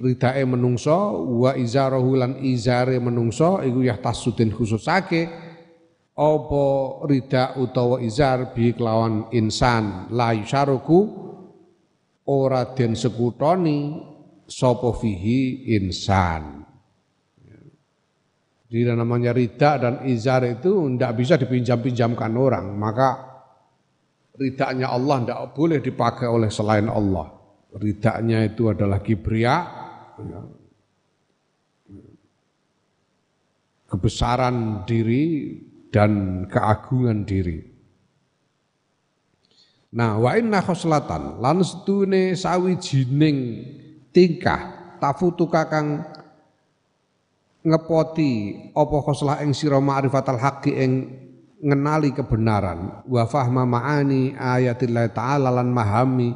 [0.00, 5.47] ridae menungso wa izarahu lan izare menungso iku tasudin khususake
[6.18, 6.66] apa
[7.06, 10.98] rida utawa izar bi kelawan insan la yusyaruku
[12.26, 14.02] ora den sekutoni
[14.50, 16.66] sapa fihi insan
[18.66, 23.28] jadi namanya rida dan izar itu tidak bisa dipinjam-pinjamkan orang maka
[24.38, 27.34] ridaknya Allah tidak boleh dipakai oleh selain Allah.
[27.68, 29.56] Ridaknya itu adalah kibria,
[30.16, 30.40] ya.
[33.92, 35.52] kebesaran diri
[35.88, 37.64] dan keagungan diri.
[39.88, 43.64] Nah, wa inna khoslatan lan setune sawijining
[44.12, 46.04] tingkah tafutuka kang
[47.64, 48.32] ngepoti
[48.76, 50.92] apa khoslah ing sira ma'rifatal haqqi ing
[51.58, 56.30] ngenali kebenaran wa fahma ma'ani ayatillah ta'ala lan mahami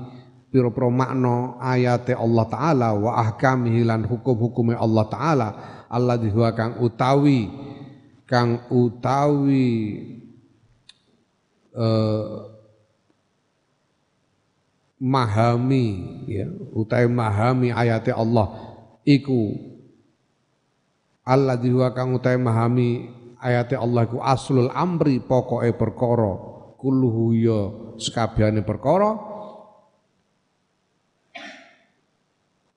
[0.53, 5.49] piro-piro makna ayate Allah taala wa ahkamihi lan hukum-hukume Allah taala
[5.88, 7.49] Allah huwa kang utawi
[8.33, 9.68] kang utawi
[11.77, 12.49] uh,
[14.97, 15.87] mahami
[16.25, 18.49] ya utawi mahami ayate Allah
[19.05, 19.53] iku
[21.29, 22.88] Allah huwa kang utawi mahami
[23.37, 27.61] ayate Allah iku aslul amri pokoke perkara kulluhu ya
[28.03, 29.31] sekabehane perkara.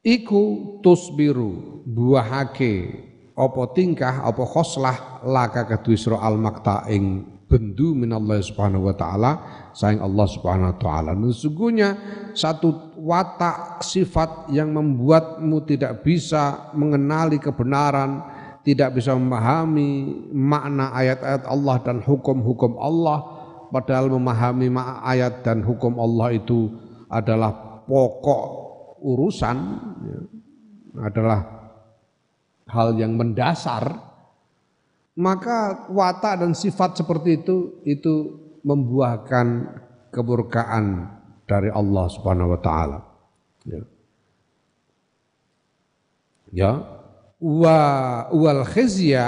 [0.06, 3.05] Iku tusbiru buahake
[3.36, 9.32] apa tingkah apa khoslah laka kedue al makta ing bendu minallah subhanahu wa ta'ala
[9.76, 11.12] sayang Allah subhanahu wa ta'ala.
[11.30, 11.90] Sesungguhnya
[12.34, 18.24] satu watak sifat yang membuatmu tidak bisa mengenali kebenaran
[18.66, 23.22] tidak bisa memahami makna ayat-ayat Allah dan hukum-hukum Allah
[23.70, 24.74] padahal memahami
[25.06, 26.74] ayat dan hukum Allah itu
[27.06, 27.54] adalah
[27.86, 28.44] pokok
[29.06, 29.58] urusan
[30.02, 30.20] ya,
[31.06, 31.55] adalah
[32.76, 34.06] hal yang mendasar
[35.16, 38.36] maka watak dan sifat seperti itu itu
[38.68, 39.48] membuahkan
[40.12, 41.08] keburkaan
[41.48, 43.00] dari Allah Subhanahu wa taala.
[43.64, 43.82] Ya.
[46.52, 46.72] Ya.
[47.40, 47.80] Wa
[48.32, 49.28] wal khizya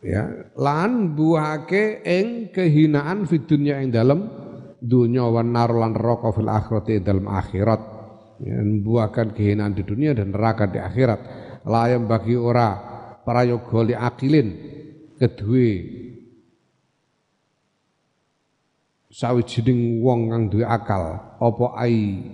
[0.00, 0.24] ya
[0.56, 4.28] lan buahake ing kehinaan fi dunya ing dalam
[4.80, 7.80] dunya wan nar lan neraka fil akhirati dalam akhirat.
[8.40, 11.20] Ya, buahkan kehinaan di dunia dan neraka di akhirat.
[11.66, 12.72] Layam bagi ora
[13.20, 14.48] prayoga li akilin
[15.20, 15.68] kedue
[19.12, 22.24] sawijining wong kang duwe akal apa ai?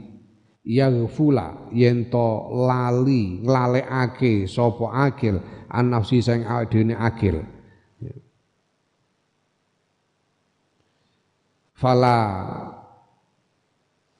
[0.66, 1.14] Yang
[1.70, 2.26] yen to
[2.66, 5.38] lali nglalekake sapa akil
[5.70, 7.46] an nafsi sing awake akil.
[11.70, 12.18] Fala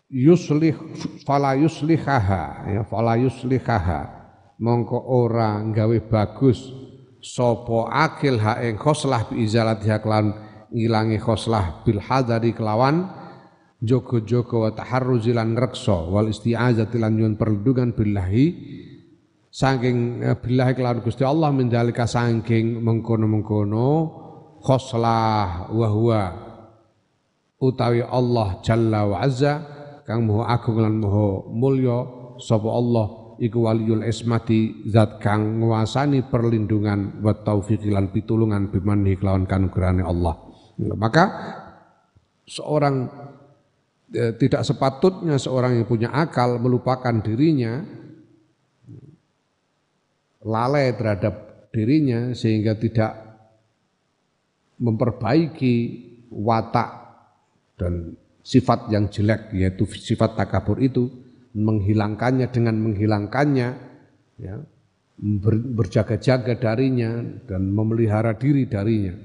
[0.06, 0.78] yuslih
[1.26, 4.15] fala yuslihaha ya fala yuslihaha
[4.60, 6.72] mongko ora nggawe bagus
[7.20, 10.32] sapa akil ha ing khoslah bi izalatiha kelan
[10.70, 13.10] ngilangi khoslah bil hadari kelawan
[13.82, 18.46] jogo-jogo wa taharruzi lan ngreksa wal isti'azati lan nyuwun perlindungan billahi.
[19.56, 23.88] Saking eh, billahi kelawan Gusti Allah mendalika saking mengkono-mengkono
[24.60, 26.22] khoslah wa huwa
[27.56, 29.64] utawi Allah jalla wa azza
[30.04, 32.04] kang maha agung lan maha mulya
[32.36, 39.44] sapa Allah iku waliyul ismati zat kang nguasani perlindungan wa taufiqi lan pitulungan bimanhi kelawan
[39.44, 40.34] kanugrahane Allah.
[40.76, 41.24] Maka
[42.44, 43.08] seorang
[44.12, 47.82] eh, tidak sepatutnya seorang yang punya akal melupakan dirinya
[50.46, 53.12] lalai terhadap dirinya sehingga tidak
[54.78, 55.74] memperbaiki
[56.30, 56.90] watak
[57.76, 61.25] dan sifat yang jelek yaitu sifat takabur itu
[61.56, 63.68] menghilangkannya dengan menghilangkannya
[64.36, 64.54] ya,
[65.16, 69.16] ber, berjaga-jaga darinya dan memelihara diri darinya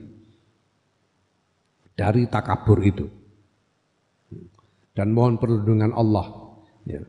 [1.91, 3.05] dari takabur itu
[4.95, 6.27] dan mohon perlindungan Allah
[6.87, 7.03] ya.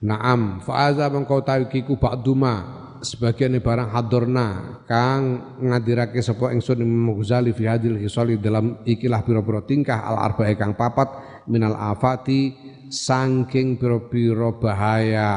[0.00, 7.68] Naam fa'aza mengkau kiku ba'duma sebagian barang hadorna kang ngadirake sapa ingsun Imam Ghazali fi
[7.68, 12.52] hadil hisali dalam ikilah pira-pira tingkah al arba'i kang papat minal afati
[12.90, 15.32] saking pira-pira bahaya.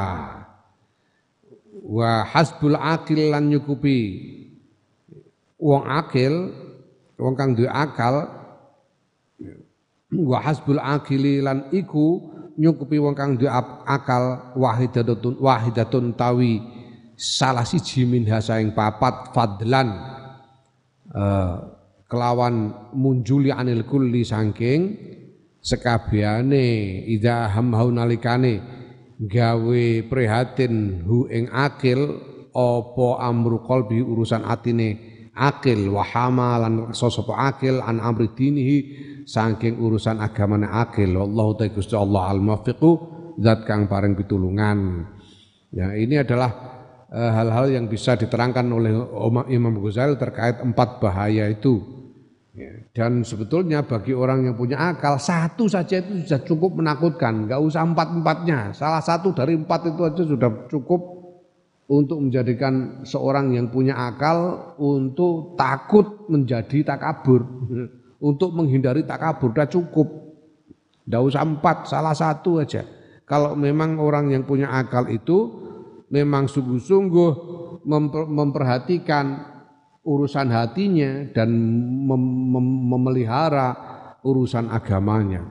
[1.84, 4.00] Wa hasbul akil lan nyukupi.
[5.60, 6.52] Wong akil
[7.16, 8.28] wong kang duwe akal
[10.14, 12.20] wa hasbul akili lan iku
[12.58, 13.48] nyukupi wong kang duwe
[13.86, 16.60] akal wahidatun wahidatun tawi.
[17.14, 19.94] Salah siji min hasaing papat fadlan
[21.14, 21.62] uh,
[22.10, 24.98] kelawan munjuli anil kulli saking
[25.64, 28.60] sekabiane ida hamhau nalikane
[29.16, 32.20] gawe prihatin hu ing akil
[32.52, 35.00] opo amru qalbi urusan atine
[35.32, 38.76] akil wahama lan sosapa akil an amri dinihi
[39.24, 41.16] saking urusan agamane akil.
[41.16, 42.90] Wallahu Gusti Allah al muwaffiqu
[43.40, 45.08] zat kang paring pitulungan.
[45.74, 46.54] Ya ini adalah
[47.10, 48.94] eh, hal-hal yang bisa diterangkan oleh
[49.50, 52.03] Imam Ghazali terkait empat bahaya itu
[52.94, 57.82] dan sebetulnya bagi orang yang punya akal satu saja itu sudah cukup menakutkan, nggak usah
[57.82, 58.70] empat empatnya.
[58.70, 61.02] Salah satu dari empat itu aja sudah cukup
[61.90, 67.42] untuk menjadikan seorang yang punya akal untuk takut menjadi takabur,
[68.30, 70.06] untuk menghindari takabur dah cukup.
[71.04, 72.86] Tidak usah empat, salah satu aja.
[73.26, 75.50] Kalau memang orang yang punya akal itu
[76.06, 77.30] memang sungguh-sungguh
[78.30, 79.53] memperhatikan
[80.04, 81.50] urusan hatinya dan
[82.04, 83.72] mem mem memelihara
[84.20, 85.44] urusan agamanya.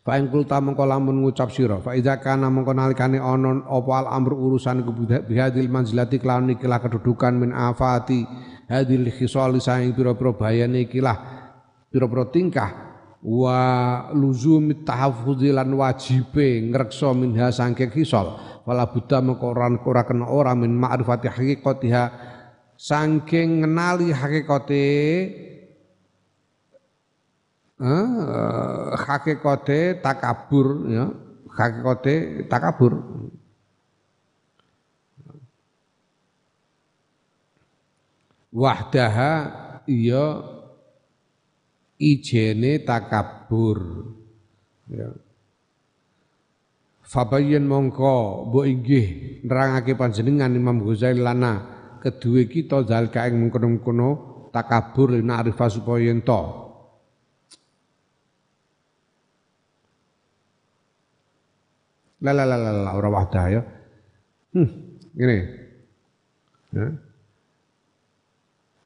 [0.00, 4.06] Fa in kulta mengko lamun ngucap sira fa idza kana mengko nalikane ana apa al
[4.08, 4.80] amru urusan
[5.28, 8.24] bihadil manzilati kelawan ikilah kedudukan min afati
[8.64, 11.16] hadil khisal saing pira-pira bayane ikilah
[11.92, 12.70] pira-pira tingkah
[13.20, 13.60] wa
[14.16, 19.52] luzum tahaffudzi lan wajibe ngreksa minha sangke khisal wala buddha mengko
[19.84, 22.04] ora kena ora min ma'rifati haqiqatiha
[22.80, 24.88] saking ngenali hakikate
[27.76, 28.08] eh,
[28.96, 31.04] hakikate takabur ya.
[31.50, 33.04] Hakikate takabur.
[38.50, 39.32] Wahdaha
[39.84, 40.40] iya
[42.00, 44.08] ijene takabur.
[44.88, 45.12] Ya.
[47.04, 49.06] Fabayen mongko mbok inggih
[49.42, 54.08] nerangake panjenengan Imam Ghazali lana kedua kita zal kaing mengkono-mengkono
[54.50, 56.70] takabur lina arifah supaya ento
[62.20, 63.64] La la la la la ora wahdah ya.
[64.52, 64.68] Hmm,
[65.16, 65.36] ngene.
[66.76, 66.86] Ya.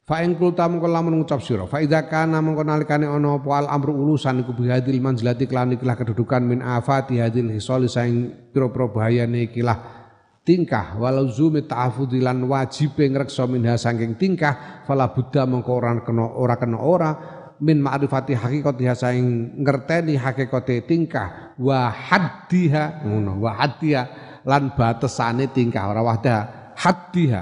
[0.05, 3.67] Fa in kulta mengko lamun ngucap sira fa idza kana mengko nalikane ana apa al
[3.73, 9.49] amru ulusan iku bihadil manzilati kelan ikilah kedudukan min afati hadil hisali saing pira-pira bahayane
[9.49, 10.04] ikilah
[10.45, 10.95] tingkah.
[11.01, 17.11] Walau zumi ta'afudilan wajib ngreksa minha saking tingkah fala buddha mengko kena ora kena ora
[17.59, 21.57] min ma'rifati hakikatiha saing ngerteni hakikate tingkah.
[21.57, 23.57] Wa haddiha ngono wa
[24.45, 25.89] lan batesane tingkah.
[25.89, 26.35] Ora wahda
[26.77, 27.41] haddiha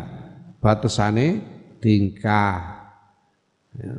[0.64, 1.28] batesane
[1.84, 2.88] tingkah.
[3.76, 3.94] Ya.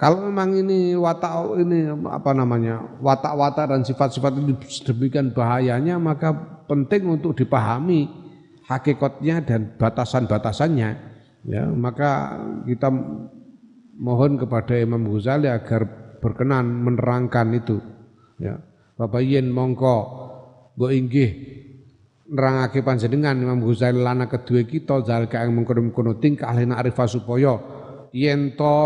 [0.00, 6.32] Kalau memang ini watak ini apa namanya watak-watak dan sifat-sifat ini sedemikian bahayanya maka
[6.70, 8.06] penting untuk dipahami
[8.70, 10.90] hakikatnya dan batasan-batasannya.
[11.50, 12.86] Ya maka kita
[13.98, 15.82] mohon kepada Imam Ghazali agar
[16.22, 17.82] berkenan menerangkan itu.
[18.38, 18.62] Ya
[18.94, 19.96] Babayin mongko
[20.76, 21.30] mbok inggih
[22.30, 27.58] nerangake panjenengan Imam Ghazali lana kedua kita zal kaeng mengkono-mengkono tingkah lena arifah supaya
[28.14, 28.76] yen to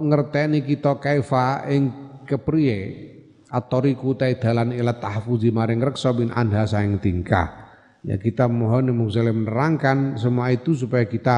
[0.00, 1.92] ngerteni kita kaifa ing
[2.24, 3.12] kepriye
[3.54, 7.64] atoriku ta dalan ila tahfuzi maring reksa bin anha saing tingkah
[8.02, 11.36] ya kita mohon Ghazali menerangkan semua itu supaya kita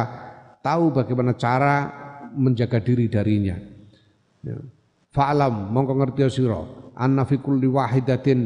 [0.65, 1.87] tahu bagaimana cara
[2.35, 3.55] menjaga diri darinya.
[4.43, 4.59] Ya.
[5.15, 6.61] Fa'lam mongko ngerti sira
[6.99, 8.41] anna fi kulli wahidatin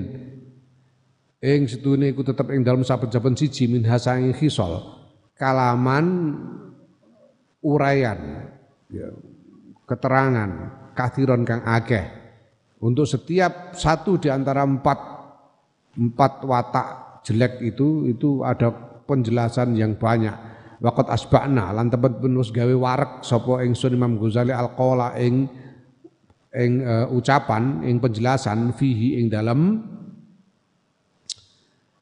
[1.40, 5.00] ing sedune iku tetep ing dalam saben-saben siji min hasangi khisal
[5.34, 6.36] kalaman
[7.64, 8.52] urayan
[8.92, 9.08] ya,
[9.88, 10.50] keterangan
[10.94, 12.19] kathiron kang akeh
[12.80, 14.98] untuk setiap satu di antara empat
[16.00, 16.88] empat watak
[17.28, 18.72] jelek itu itu ada
[19.04, 20.32] penjelasan yang banyak.
[20.80, 25.44] Waqat asba'na lan penus gawe warek sapa ingsun Imam Ghazali alqala ing
[26.56, 29.84] ing uh, ucapan ing penjelasan fihi ing dalam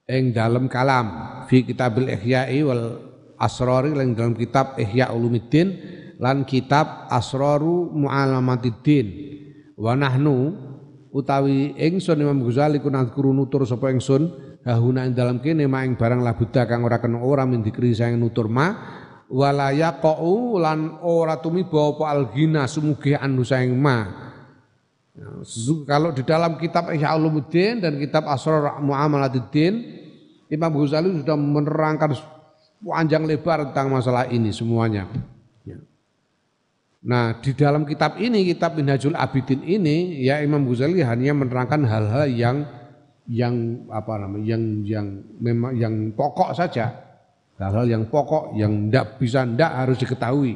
[0.06, 1.06] ing dalam kalam.
[1.50, 3.02] Fi kitabil ihya'i wal
[3.34, 5.74] asrari lan dalam kitab Ihya Ulumuddin
[6.18, 9.06] lan kitab Asraru Mu'alamatiddin.
[9.78, 10.67] Wa nahnu
[11.12, 14.28] utawi ingsun Imam Ghazali kunat nutur sapa ingsun
[14.64, 18.50] hahuna ing dalam kene maing barang labuda kang ora kena ora min dikri sayang nutur
[18.52, 18.74] ma
[19.28, 24.08] wala yaqau lan ora tumiba apa algina sumuge anu sayang ma
[25.12, 25.28] ya,
[25.84, 29.98] kalau di dalam kitab Ihya Ulumuddin dan kitab Asrar Muamalatuddin
[30.48, 32.16] Imam Ghazali sudah menerangkan
[32.80, 35.04] panjang lebar tentang masalah ini semuanya.
[36.98, 42.26] Nah di dalam kitab ini, kitab Minhajul Abidin ini, ya Imam Ghazali hanya menerangkan hal-hal
[42.26, 42.56] yang
[43.28, 45.06] yang apa namanya yang yang
[45.38, 46.90] memang yang pokok saja.
[47.58, 50.54] Hal-hal yang pokok yang tidak bisa tidak harus diketahui.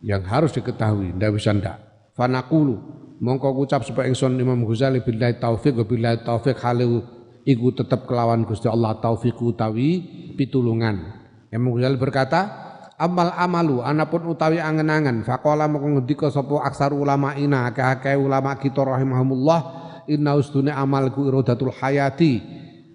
[0.00, 1.76] Yang harus diketahui tidak bisa tidak
[2.16, 2.80] fanakulu
[3.20, 7.04] mongko ucap supaya ingsun Imam Ghazali billahi taufik billahi taufik halu
[7.44, 10.02] iku tetap kelawan Gusti Allah taufik utawi
[10.34, 11.12] pitulungan.
[11.52, 12.65] Imam Ghazali berkata
[12.96, 18.80] amal amalu anapun utawi angen-angen faqala moko ngendika sapa aksar ulama ina akeh ulama kita
[18.80, 19.60] rahimahumullah
[20.08, 22.40] inna ustune amalku iradatul hayati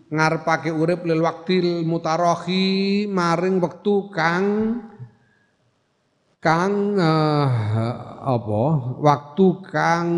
[0.09, 4.45] ngarepake urip lil waktil mutarohi maring wektu kang
[6.41, 7.47] kang uh,
[8.25, 8.63] apa
[8.97, 10.09] waktu kang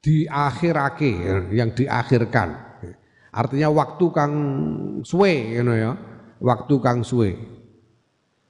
[0.00, 1.12] diakhirake
[1.52, 2.67] yang diakhirkan
[3.32, 4.32] Artinya waktu kang
[5.04, 5.92] suwe ngono ya.
[6.38, 7.34] Waktu kang suwe.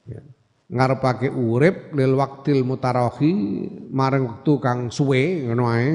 [0.06, 0.22] Ya.
[0.68, 3.32] Ngarepake urip lil waktil mutarohi
[3.88, 5.88] marang waktu kang suwe ngono ae.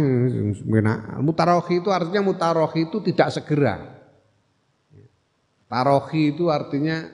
[1.21, 3.93] Mutarohi itu artinya mutarohi itu tidak segera.
[5.73, 7.09] Tarohi itu artinya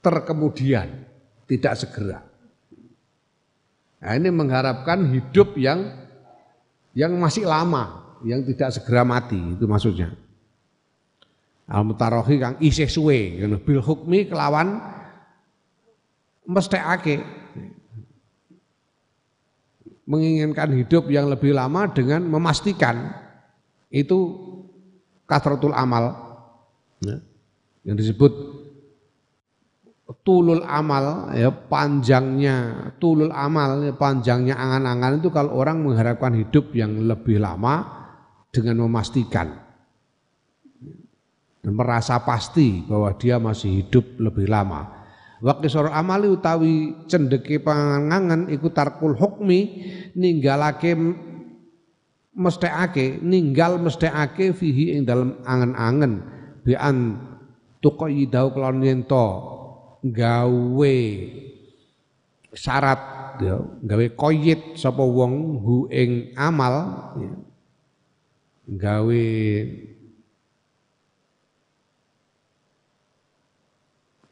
[0.00, 1.04] terkemudian,
[1.44, 2.24] tidak segera.
[4.00, 5.84] Nah, ini mengharapkan hidup yang
[6.96, 10.14] yang masih lama, yang tidak segera mati itu maksudnya.
[11.64, 14.78] Al mutarohi kang isih suwe bil hukmi kelawan
[16.44, 17.24] mesthekake.
[20.04, 23.08] Menginginkan hidup yang lebih lama dengan memastikan
[23.88, 24.36] itu
[25.24, 26.12] kathratul amal.
[27.00, 27.24] Ya,
[27.88, 28.32] yang disebut
[30.24, 36.96] tulul amal ya panjangnya tulul amal ya, panjangnya angan-angan itu kalau orang mengharapkan hidup yang
[37.08, 38.03] lebih lama
[38.54, 39.50] dengan memastikan.
[41.64, 45.02] Dan merasa pasti bahwa dia masih hidup lebih lama.
[45.42, 49.82] Waktu sore amali utawi cendeki pangangan iku tarkul hukmi
[50.14, 50.94] ninggalake
[52.36, 56.22] mestekake ninggal mestekake fihi ing dalam angen-angen.
[56.64, 57.20] Bian
[57.80, 59.26] tuqayyidau kelon yento
[60.04, 60.96] gawe
[62.52, 63.00] syarat
[63.40, 66.74] ya, gawe koyit sapa wong hu ing amal
[67.20, 67.32] ya
[68.64, 69.26] gawe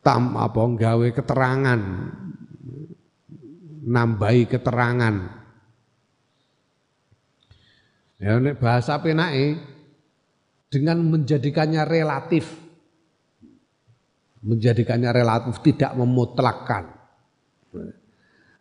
[0.03, 1.81] tam apa gawe keterangan
[3.83, 5.15] nambahi keterangan.
[8.23, 9.59] Ya nek bahasa penake
[10.71, 12.47] dengan menjadikannya relatif
[14.43, 16.91] menjadikannya relatif tidak memutlakkan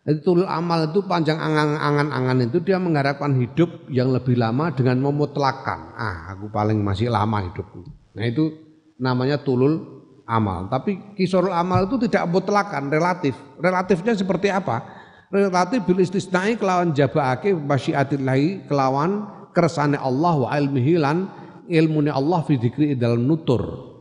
[0.02, 5.94] itu amal itu panjang angan-angan itu dia mengharapkan hidup yang lebih lama dengan memutlakan.
[5.94, 7.86] Ah, aku paling masih lama hidupku.
[8.18, 8.50] Nah itu
[8.98, 10.66] namanya tulul amal.
[10.66, 13.38] Tapi kisorul amal itu tidak mutlakan, relatif.
[13.62, 14.82] Relatifnya seperti apa?
[15.30, 19.22] Relatif bil istisnai kelawan jabaake masyiatillahi kelawan
[19.54, 21.30] kersane Allah wa ilmihi lan
[21.70, 23.92] ilmune Allah fi dzikri dalam nutur.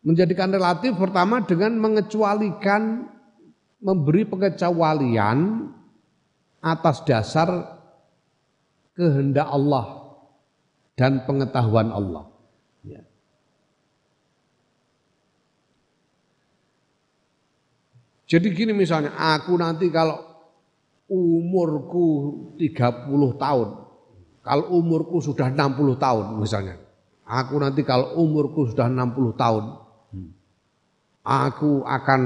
[0.00, 3.04] Menjadikan relatif pertama dengan mengecualikan
[3.80, 5.68] memberi pengecualian
[6.60, 7.48] atas dasar
[8.92, 10.12] kehendak Allah
[11.00, 12.28] dan pengetahuan Allah.
[12.84, 13.00] Ya.
[18.28, 20.20] Jadi gini misalnya, aku nanti kalau
[21.08, 22.06] umurku
[22.60, 23.08] 30
[23.40, 23.68] tahun,
[24.44, 26.76] kalau umurku sudah 60 tahun misalnya,
[27.24, 29.64] aku nanti kalau umurku sudah 60 tahun,
[31.24, 32.20] aku akan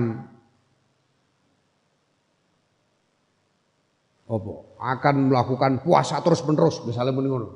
[4.24, 4.52] apa?
[4.80, 7.48] Akan melakukan puasa terus menerus misalnya muni ngono.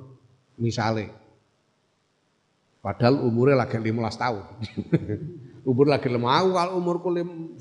[0.59, 1.13] Misalnya
[2.85, 4.45] padahal umurnya lagi 15 tahun.
[5.69, 7.09] Umur lagi lemah aku kalau umurku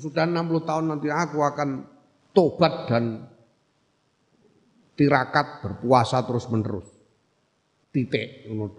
[0.00, 1.84] sudah 60 tahun nanti aku akan
[2.32, 3.28] tobat dan
[4.96, 6.88] tirakat berpuasa terus menerus
[7.92, 8.72] titik ngono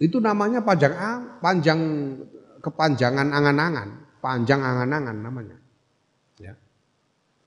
[0.00, 0.96] itu namanya panjang
[1.44, 1.80] panjang
[2.64, 3.88] kepanjangan angan-angan.
[4.20, 5.59] Panjang angan-angan namanya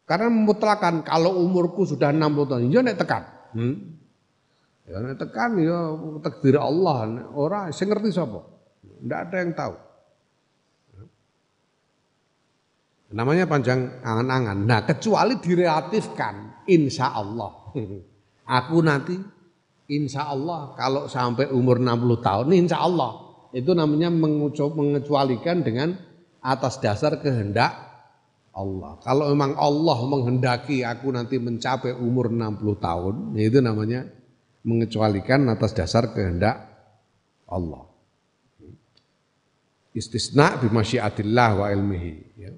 [0.03, 3.23] karena memutlakan kalau umurku sudah 60 tahun, ya nek tekan.
[3.55, 3.75] Hmm?
[4.83, 8.43] Ya nek tekan ya takdir Allah, ora sing ngerti sapa.
[8.99, 9.75] Enggak ada yang tahu.
[13.13, 14.57] Namanya panjang angan-angan.
[14.65, 17.71] Nah, kecuali direlatifkan insya Allah.
[18.59, 19.13] Aku nanti
[19.87, 23.23] insya Allah kalau sampai umur 60 tahun, insya Allah.
[23.53, 25.93] Itu namanya mengecualikan dengan
[26.41, 27.92] atas dasar kehendak
[28.53, 29.01] Allah.
[29.01, 34.05] Kalau memang Allah menghendaki aku nanti mencapai umur 60 tahun, ya itu namanya
[34.61, 36.61] mengecualikan atas dasar kehendak
[37.49, 37.89] Allah.
[39.93, 42.13] Istisna bimasyiatillah wa ilmihi.
[42.37, 42.53] Ya.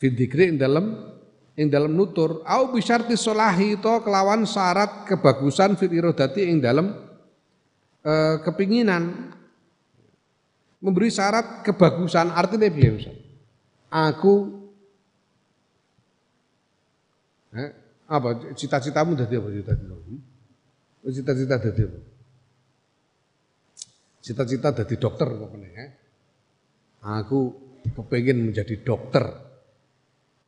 [0.00, 1.12] Fidikri dalam
[1.52, 6.96] yang dalam nutur au bisyarti solahi itu kelawan syarat kebagusan fil irodati yang dalam
[8.00, 9.36] e, kepinginan
[10.80, 13.12] memberi syarat kebagusan artinya biasa
[13.92, 14.61] aku
[17.52, 17.70] Eh,
[18.08, 19.94] apa cita-citamu dari apa cita-cita?
[21.12, 21.98] Cita-cita dari apa?
[24.22, 25.86] Cita-cita dari dokter pokoknya ya.
[27.20, 27.40] Aku
[27.90, 29.24] kepengen menjadi dokter.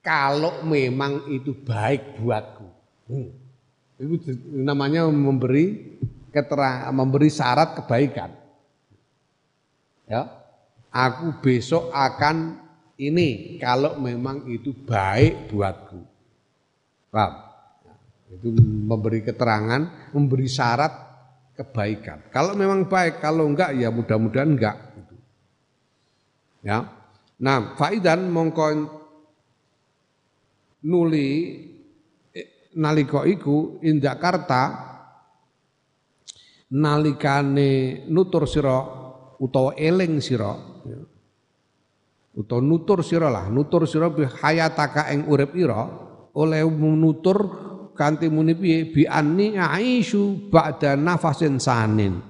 [0.04, 2.66] Kalau memang itu baik buatku.
[3.10, 3.30] Hmm.
[3.98, 5.96] Itu namanya memberi
[6.30, 8.30] keterang, memberi syarat kebaikan.
[10.04, 10.28] Ya,
[10.92, 12.60] aku besok akan
[13.00, 16.13] ini kalau memang itu baik buatku.
[17.14, 17.34] Paham?
[18.34, 20.90] Itu memberi keterangan, memberi syarat
[21.54, 22.26] kebaikan.
[22.34, 24.76] Kalau memang baik, kalau enggak ya mudah-mudahan enggak.
[26.66, 26.90] Ya.
[27.38, 28.66] Nah, faidan mongko
[30.82, 31.30] nuli
[32.34, 34.62] eh, nalika iku indakarta
[36.74, 38.82] nalikane nutur sira
[39.38, 40.52] utawa eling sira
[40.84, 41.00] ya.
[42.34, 46.03] utawa nutur sira lah nutur sira hayataka ing urip ira
[46.34, 47.38] oleh nutur
[47.94, 48.90] kanthi muni piye?
[48.90, 52.20] Bi anni aisyu ba'da nafasin sanin.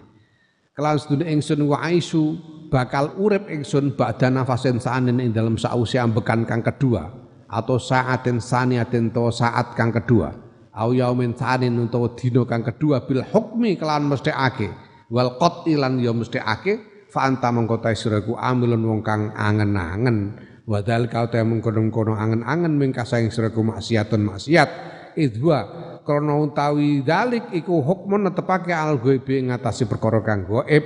[0.75, 2.37] Kelan sedune ingsun wa aisyu
[2.69, 7.11] bakal urip ingsun ba'da nafasin sanin ing dalam sausi ambekan kang kedua
[7.49, 10.35] atau saatin saniatin to saat kang kedua.
[10.75, 14.75] Au yaumin sanin utawa dina kang kedua bil hukmi kelan mesthekake.
[15.07, 20.35] Wal qatilan ya mesthekake fa anta mengko ta amilun wong kang angen-angen
[20.65, 24.71] wadal kau te mengkono-kono angen-angen mingkasa ing siraku maksiatun maksiat.
[25.15, 25.59] Idwa
[26.03, 30.83] krana utawi dalik iku hukmun netepake al ghaibi ngatasi perkara kang gaib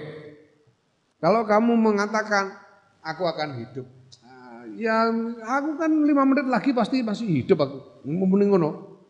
[1.19, 2.55] kalau kamu mengatakan
[3.03, 3.87] aku akan hidup.
[4.79, 5.11] Ya
[5.43, 7.79] aku kan lima menit lagi pasti masih hidup aku.
[8.07, 9.01] Muni ngono.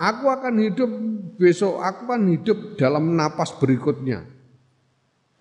[0.00, 0.88] Aku akan hidup
[1.36, 4.39] besok aku akan hidup dalam napas berikutnya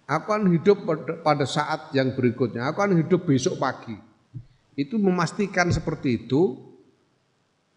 [0.09, 0.81] aku akan hidup
[1.21, 3.93] pada saat yang berikutnya aku akan hidup besok pagi
[4.73, 6.57] itu memastikan seperti itu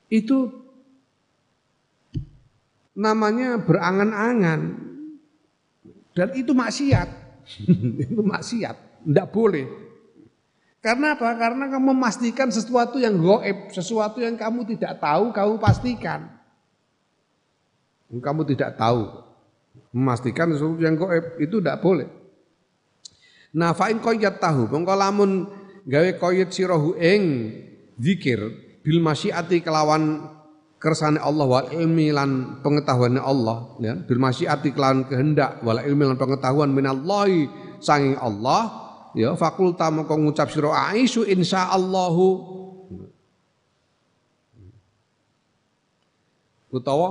[0.08, 0.48] itu
[2.96, 4.92] namanya berangan-angan
[6.12, 7.08] dan itu maksiat.
[8.04, 8.76] itu maksiat,
[9.08, 9.66] tidak boleh.
[10.82, 11.30] Karena apa?
[11.38, 16.26] Karena kamu memastikan sesuatu yang goib, sesuatu yang kamu tidak tahu, kamu pastikan.
[18.12, 19.08] Kamu tidak tahu,
[19.94, 22.08] memastikan sesuatu yang goib itu tidak boleh.
[23.52, 25.44] Nah, fa'in tahu, mengko lamun
[25.84, 27.52] gawe koyat sirohu ing
[28.00, 28.40] zikir,
[28.80, 30.24] bil masyiati kelawan
[30.82, 36.18] kersane Allah wal ilmi lan pengetahuannya Allah ya bil masyiati kelawan kehendak wal ilmi lan
[36.18, 37.46] pengetahuan minallahi
[37.78, 38.82] sanging Allah
[39.14, 42.50] ya fakulta mongko ngucap sira aisu insyaallahu.
[46.72, 47.08] Utawa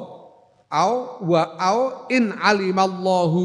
[0.73, 1.79] au wa au
[2.09, 3.41] in alimallahu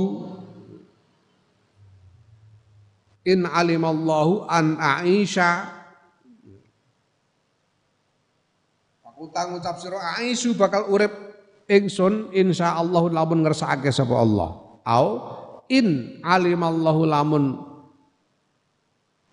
[3.26, 5.76] in alimallahu an aisha
[9.16, 11.12] utang ngucap sira aisu bakal urip
[11.66, 14.48] ingsun insyaallah lamun ngersakake sapa Allah.
[14.86, 15.06] Au
[15.72, 17.44] in alimallahu lamun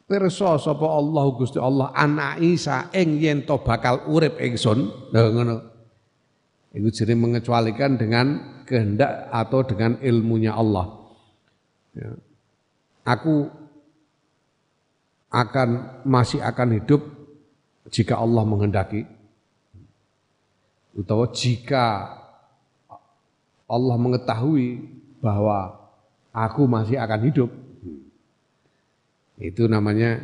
[0.07, 5.11] pirsa sapa Allah Gusti Allah anak Isa ing yen to bakal urip ingsun.
[5.13, 5.71] Ngono.
[6.73, 8.25] Iku mengecualikan dengan
[8.65, 11.05] kehendak atau dengan ilmunya Allah.
[11.93, 12.09] Ya.
[13.05, 13.45] aku
[15.33, 17.01] akan masih akan hidup
[17.89, 19.09] jika Allah menghendaki
[20.93, 22.13] utawa jika
[23.65, 24.85] Allah mengetahui
[25.17, 25.73] bahwa
[26.29, 27.49] aku masih akan hidup
[29.41, 30.21] itu namanya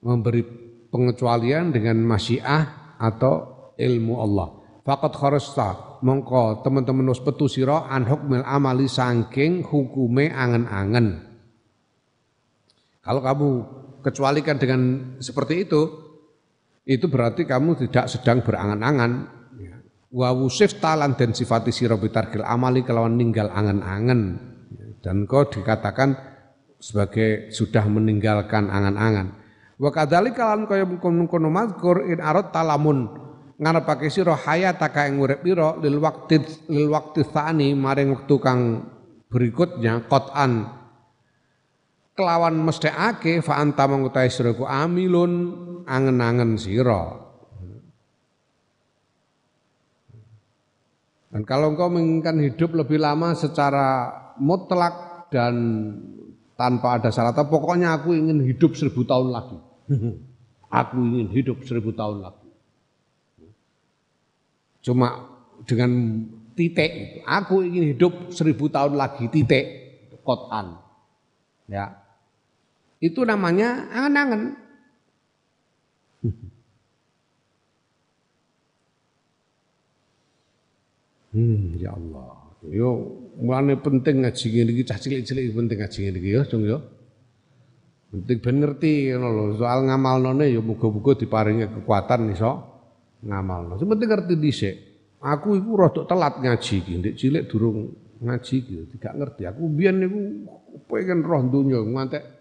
[0.00, 0.40] memberi
[0.88, 4.48] pengecualian dengan masyiah atau ilmu Allah.
[4.82, 11.27] Fakat kharasta mongko teman-teman wis petu sira amali saking hukume angen-angen.
[13.02, 13.48] Kalau kamu
[14.02, 14.80] kecualikan dengan
[15.18, 15.80] seperti itu,
[16.88, 19.12] itu berarti kamu tidak sedang berangan-angan.
[19.60, 19.76] Ya.
[20.08, 24.20] Wa wusif talan dan sifati sira bitarkil amali kelawan ninggal angan-angan.
[24.72, 24.86] Ya.
[25.04, 26.16] Dan kau dikatakan
[26.80, 29.36] sebagai sudah meninggalkan angan-angan.
[29.78, 33.28] Wa kadzalika lan kaya kono mazkur in arad talamun
[33.58, 36.38] ngarepake sira hayataka ing urip pira lil waqti
[36.70, 37.26] lil waqti
[37.74, 38.86] maring wektu kang
[39.30, 40.66] berikutnya qatan
[42.18, 45.32] kelawan mesthekake fa anta mengutahi siraku amilun
[45.86, 47.14] angen-angen sira.
[51.30, 54.10] Dan kalau engkau menginginkan hidup lebih lama secara
[54.42, 55.54] mutlak dan
[56.58, 59.58] tanpa ada syarat pokoknya aku ingin hidup seribu tahun lagi.
[60.68, 62.44] Aku ingin hidup seribu tahun lagi.
[64.84, 65.32] Cuma
[65.64, 66.20] dengan
[66.52, 69.64] titik aku ingin hidup seribu tahun lagi titik
[70.28, 70.76] kotan.
[71.64, 72.07] Ya
[72.98, 74.42] itu namanya angan-angan.
[81.28, 82.34] Hmm, ya Allah.
[82.66, 82.90] Yo
[83.38, 86.78] mulane penting ngaji ngene iki cah cilik-cilik penting ngaji ngene iki ya, Cung ya.
[88.08, 92.52] Penting ben ngerti ngono lho, soal ngamalnone ya muga-muga diparingi kekuatan iso
[93.22, 93.78] ngamalno.
[93.78, 94.74] Sing penting ngerti dhisik.
[95.18, 97.90] Aku iku rada telat ngaji iki, ndek cilik durung
[98.22, 99.42] ngaji iki, tidak ngerti.
[99.50, 100.18] Aku biyen niku
[100.88, 102.37] pengen roh donya ngantek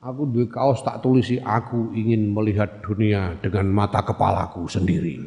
[0.00, 5.20] Aku duwe kaos tak tulisi aku ingin melihat dunia dengan mata kepalaku sendiri.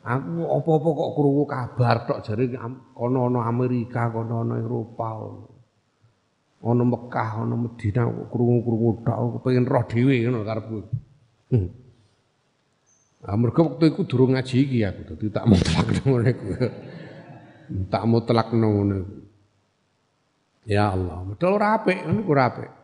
[0.00, 2.48] Aku apa-apa kok krungu kabar tok jare
[2.96, 5.28] kono ana Amerika, kono ana Eropa.
[6.64, 10.78] Ana Mekah, ana Madinah krungu-krungu tok aku pengen roh dhewe ngono karepku.
[11.52, 11.68] Hmm.
[13.18, 16.48] Nah, mergo waktu iku durung ngaji iki aku dadi tak mutlak ngono iku.
[17.92, 19.16] Tak mutlak ngono iku.
[20.64, 22.77] Ya Allah, modal ora apik, niku ora apik.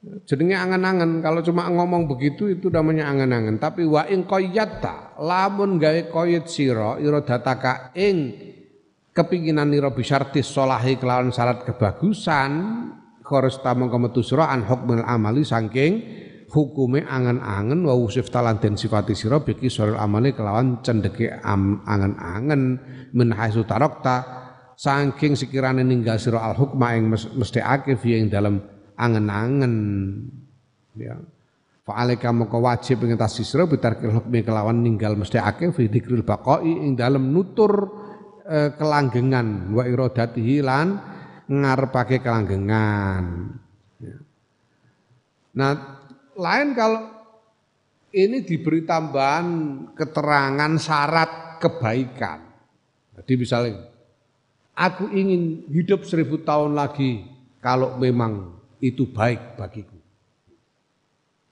[0.00, 3.60] Jenenge angan-angan, kalau cuma ngomong begitu itu namanya angan-angan.
[3.60, 8.32] Tapi wa ing qayyata, lamun gawe qayyid sira iradataka ing
[9.12, 12.50] kepinginan nira bisyartis solahi kelawan syarat kebagusan
[13.20, 16.00] kores tamang kemetu sira an hukmil amali saking
[16.48, 22.62] hukume angan-angan wa usif talan den sifati sira biki soril amali kelawan cendeke angan-angan
[23.12, 23.28] min
[23.68, 24.16] tarokta
[24.74, 29.74] saking sekirane ninggal sira al hukma ing mesti akeh ing dalam angen-angen
[30.94, 31.16] ya
[31.90, 36.86] Fa'alaika maka wajib ing atas sisra bitarkil hukmi kelawan ninggal mesti akeh fi dzikril baqai
[36.86, 37.72] ing dalem nutur
[38.46, 41.00] e, kelanggengan wa iradatihi lan
[41.50, 43.24] ngarepake kelanggengan.
[43.98, 44.16] Ya.
[45.58, 45.72] Nah,
[46.38, 47.02] lain kalau
[48.12, 49.46] ini diberi tambahan
[49.96, 52.38] keterangan syarat kebaikan.
[53.18, 53.82] Jadi misalnya,
[54.78, 57.26] aku ingin hidup seribu tahun lagi
[57.58, 59.96] kalau memang itu baik bagiku.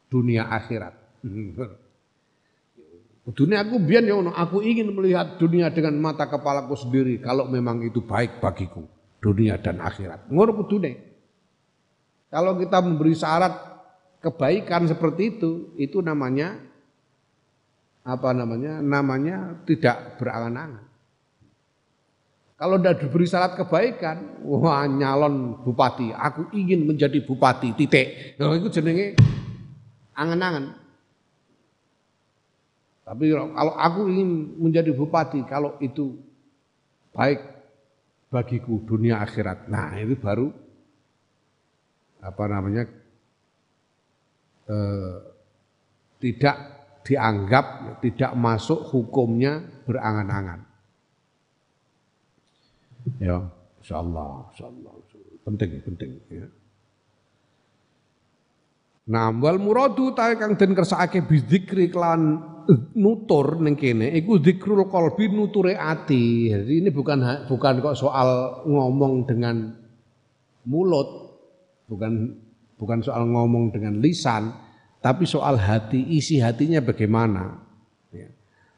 [0.08, 0.94] Dunia akhirat.
[3.28, 8.00] Dunia aku biar ya aku ingin melihat dunia dengan mata kepalaku sendiri kalau memang itu
[8.00, 8.88] baik bagiku.
[9.20, 10.32] Dunia dan akhirat.
[10.32, 10.96] Ngono dunia.
[12.32, 13.52] Kalau kita memberi syarat
[14.24, 16.56] kebaikan seperti itu, itu namanya
[18.04, 18.80] apa namanya?
[18.80, 20.87] Namanya tidak berangan-angan.
[22.58, 28.34] Kalau tidak diberi syarat kebaikan, wah nyalon bupati, aku ingin menjadi bupati, titik.
[28.34, 29.14] Nah, itu jenenge
[30.18, 30.74] angan-angan.
[33.06, 36.18] Tapi kalau aku ingin menjadi bupati, kalau itu
[37.14, 37.40] baik
[38.28, 39.70] bagiku dunia akhirat.
[39.70, 40.50] Nah, itu baru
[42.18, 42.84] apa namanya
[44.66, 45.14] eh,
[46.20, 46.56] tidak
[47.06, 47.66] dianggap
[48.04, 50.67] tidak masuk hukumnya berangan-angan.
[53.16, 53.48] Ya,
[53.80, 54.92] insyaallah, insyaallah.
[55.48, 56.46] Penting, penting ya.
[59.08, 62.44] Nah, wal muradu ta kang den kersakake bidzikri klan
[62.92, 66.52] nutur ning kene iku zikrul qalbi nuture ati.
[66.52, 69.72] Jadi ini bukan bukan kok soal ngomong dengan
[70.68, 71.08] mulut,
[71.88, 72.36] bukan
[72.76, 74.52] bukan soal ngomong dengan lisan,
[75.00, 77.64] tapi soal hati, isi hatinya bagaimana.
[78.12, 78.28] Ya.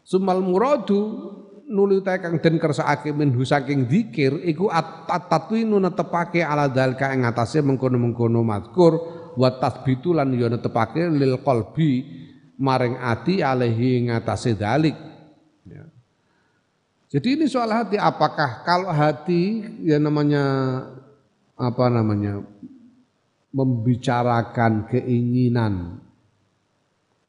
[0.06, 1.34] Sumal muradu
[1.70, 8.42] nuli kang den kersakake minhu saking zikir iku at-tatwinu netepake ala dalika ing atase mengkono-mengkono
[8.42, 8.98] mazkur
[9.38, 12.02] wa tasbitu lan yo netepake lil qalbi
[12.58, 14.98] maring ati alaihi ing atase dalik
[15.64, 15.86] ya.
[17.10, 20.42] Jadi ini soal hati apakah kalau hati ya namanya
[21.54, 22.42] apa namanya
[23.54, 26.02] membicarakan keinginan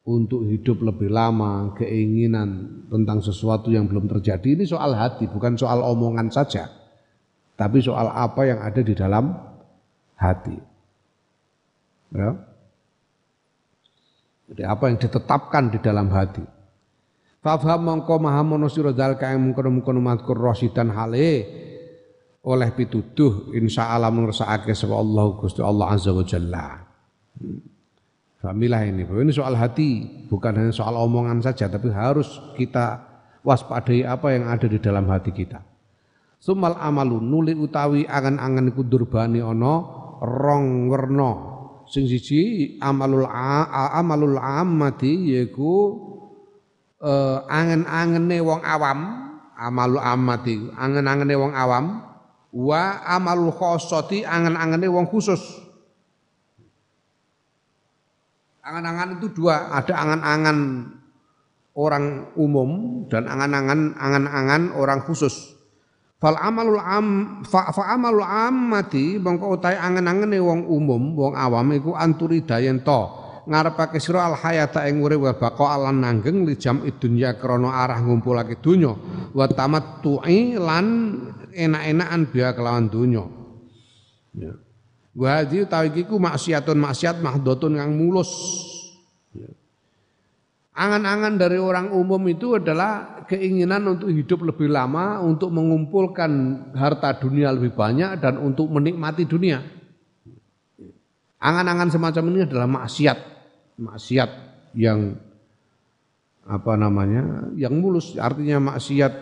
[0.02, 5.78] untuk hidup lebih lama, keinginan tentang sesuatu yang belum terjadi ini soal hati, bukan soal
[5.86, 6.66] omongan saja.
[7.54, 9.30] Tapi soal apa yang ada di dalam
[10.18, 10.58] hati.
[12.10, 12.34] Ya.
[14.50, 16.42] Jadi apa yang ditetapkan di dalam hati.
[17.42, 21.30] Fafham mongko mahamono sira dzalika ing mungkon-mungkon mazkur hale
[22.42, 26.86] oleh pituduh insya Allah mengersakake sapa Allah Gusti Allah azza wa jalla.
[27.38, 27.71] Hmm.
[28.42, 32.98] Fahamilah ini, ini soal hati, bukan hanya soal omongan saja, tapi harus kita
[33.46, 35.62] waspadai apa yang ada di dalam hati kita.
[36.42, 39.86] Sumal amalu nuli utawi angan-angan iku durbani ana
[40.18, 41.54] rong werna.
[41.86, 46.02] Sing siji amalul a, amalul ammati yaiku
[46.98, 48.98] eh, angen-angene wong awam,
[49.54, 52.10] amalul ammati, angen-angene wong awam,
[52.50, 55.61] wa amalul khossati angen-angene wong khusus.
[58.62, 60.58] Angan-angan itu dua, ada angan-angan
[61.74, 65.58] orang umum dan angan-angan angan-angan orang khusus.
[66.22, 67.06] Fal amalul am
[67.42, 73.22] fa, fa amalul ammati mongko utahe angan-angane wong umum, wong awam iku anturi dayen to
[73.42, 77.98] ngarepake sira al hayata ing urip wa baqa lan nanggeng li jam dunya krana arah
[77.98, 78.94] ngumpulake donya
[79.34, 80.86] wa tamattu'i lan
[81.50, 83.26] enak-enakan biya kelawan donya.
[84.38, 84.54] Ya.
[85.12, 85.68] Wa hadhi
[86.08, 88.32] ku maksiatun maksiat mahdotun kang mulus.
[89.36, 89.48] Ya.
[90.72, 96.32] Angan-angan dari orang umum itu adalah keinginan untuk hidup lebih lama, untuk mengumpulkan
[96.72, 99.60] harta dunia lebih banyak dan untuk menikmati dunia.
[101.42, 103.18] Angan-angan semacam ini adalah maksiat,
[103.76, 104.30] maksiat
[104.80, 105.12] yang
[106.42, 109.12] apa namanya yang mulus artinya maksiat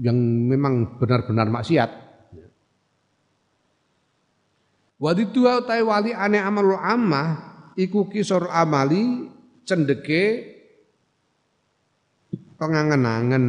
[0.00, 0.16] yang
[0.48, 2.03] memang benar-benar maksiat
[5.04, 9.28] Wadidua utai wali ane amalul ammah iku kisor amali
[9.68, 10.48] cendeke
[12.56, 13.44] pengangen-angen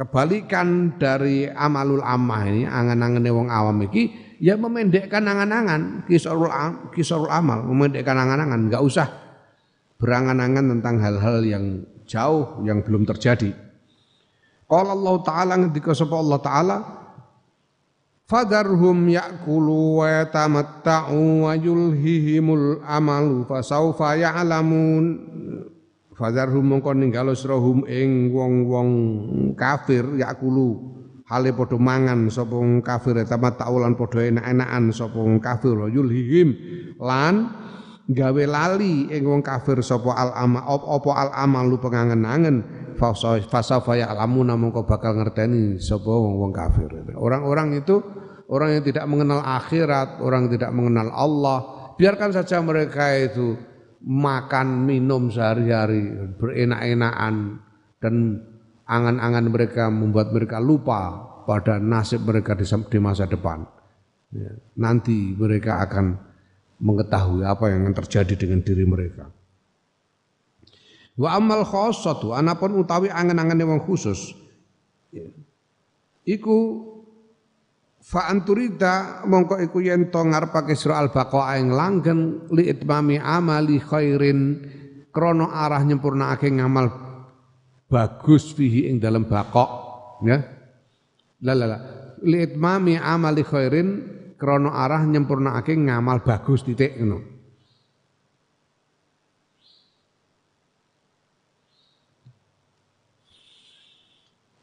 [0.00, 6.48] kebalikan dari amalul ammah ini angan-angan wong awam iki ya memendekkan angan-angan kisorul
[6.96, 9.12] kisorul amal memendekkan angan-angan nggak usah
[10.00, 13.52] berangan-angan tentang hal-hal yang jauh yang belum terjadi.
[14.64, 16.76] Qala Allah Ta'ala ngendika sapa Allah Ta'ala
[18.28, 25.04] Fadarhum ya'kulu wa yatamatta'u wa yulhihimul amalu fasaufa ya'lamun.
[26.12, 28.90] Fadarhum mongko ninggalo sirahum ing wong-wong
[29.56, 31.00] kafir ya'kulu.
[31.24, 36.48] Hale padha mangan sapa kafir yatamatta'u lan padha enak-enakan sapa kafir yulhihim.
[37.00, 37.48] Lan
[38.12, 42.76] gawe lali ing wong kafir sapa al ama apa al amalu pengangen-angen.
[42.98, 46.92] Fasafa ya alamu mongko bakal ngerteni sapa wong-wong kafir.
[47.16, 48.17] Orang-orang itu
[48.48, 51.58] orang yang tidak mengenal akhirat, orang yang tidak mengenal Allah,
[52.00, 53.54] biarkan saja mereka itu
[54.02, 57.60] makan minum sehari-hari berenak-enakan
[58.00, 58.14] dan
[58.88, 63.68] angan-angan mereka membuat mereka lupa pada nasib mereka di masa depan.
[64.28, 66.20] Ya, nanti mereka akan
[66.78, 69.32] mengetahui apa yang terjadi dengan diri mereka.
[71.18, 74.38] Wa amal khossatu anapun utawi angen-angen wong khusus
[75.10, 75.26] ya.
[76.22, 76.86] iku
[78.08, 83.76] fa anturida mongko iku yen to ngarepake sira al baqa ing langgeng li itmami amali
[83.76, 84.64] khairin
[85.12, 86.88] krana arah nyempurnakake ngamal
[87.84, 89.64] bagus fihi ing dalam baqa
[90.24, 90.40] ya.
[91.44, 91.78] La la la.
[92.24, 93.88] Li itmami amali khairin
[94.40, 97.37] krana arah nyempurnakake ngamal bagus titik ngono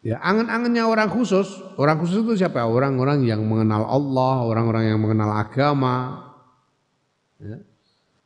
[0.05, 1.49] Ya, angan-angannya orang khusus,
[1.81, 2.61] orang khusus itu siapa?
[2.61, 6.29] Orang-orang yang mengenal Allah, orang-orang yang mengenal agama,
[7.41, 7.57] ya.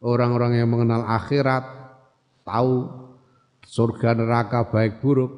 [0.04, 1.64] orang-orang yang mengenal akhirat,
[2.44, 2.84] tahu
[3.64, 5.32] surga neraka baik buruk.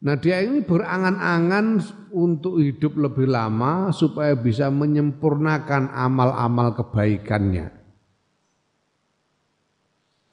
[0.00, 7.68] Nah dia ini berangan-angan untuk hidup lebih lama supaya bisa menyempurnakan amal-amal kebaikannya.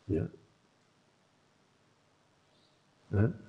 [0.07, 0.31] Ya.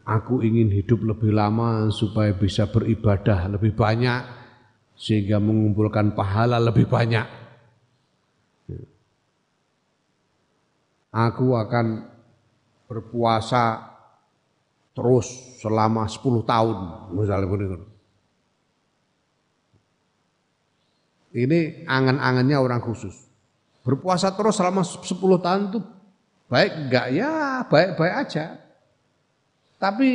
[0.08, 4.24] Aku ingin hidup lebih lama supaya bisa beribadah lebih banyak
[4.96, 7.28] sehingga mengumpulkan pahala lebih banyak.
[11.12, 12.08] Aku akan
[12.88, 13.84] berpuasa
[14.96, 15.28] terus
[15.60, 16.76] selama 10 tahun
[17.12, 17.84] misalnya.
[21.36, 23.28] Ini angan-angannya orang khusus.
[23.84, 25.04] Berpuasa terus selama 10
[25.44, 25.84] tahun itu
[26.48, 27.06] baik enggak?
[27.12, 28.67] Ya baik-baik aja.
[29.78, 30.10] Tapi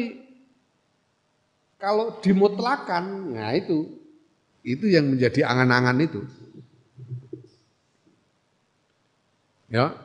[1.80, 3.88] kalau dimutlakan, nah itu
[4.64, 6.22] itu yang menjadi angan-angan itu.
[9.68, 9.96] Ya.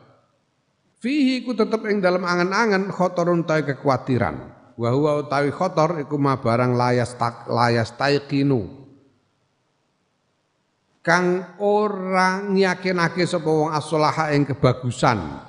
[0.98, 4.59] Fihi ku tetep ing dalam angan-angan khotorun ta'i kekhawatiran.
[4.74, 8.66] Wa huwa utawi khotor iku ma barang layas tak layas taikinu.
[11.02, 15.47] Kang orang yakinake sapa wong as-salaha ing kebagusan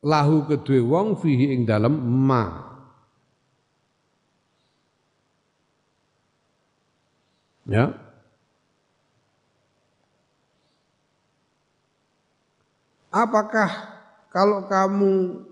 [0.00, 2.68] lahu kedue wong fihi ing dalem ma.
[7.68, 7.94] Ya.
[13.10, 13.70] Apakah
[14.30, 15.44] kalau kamu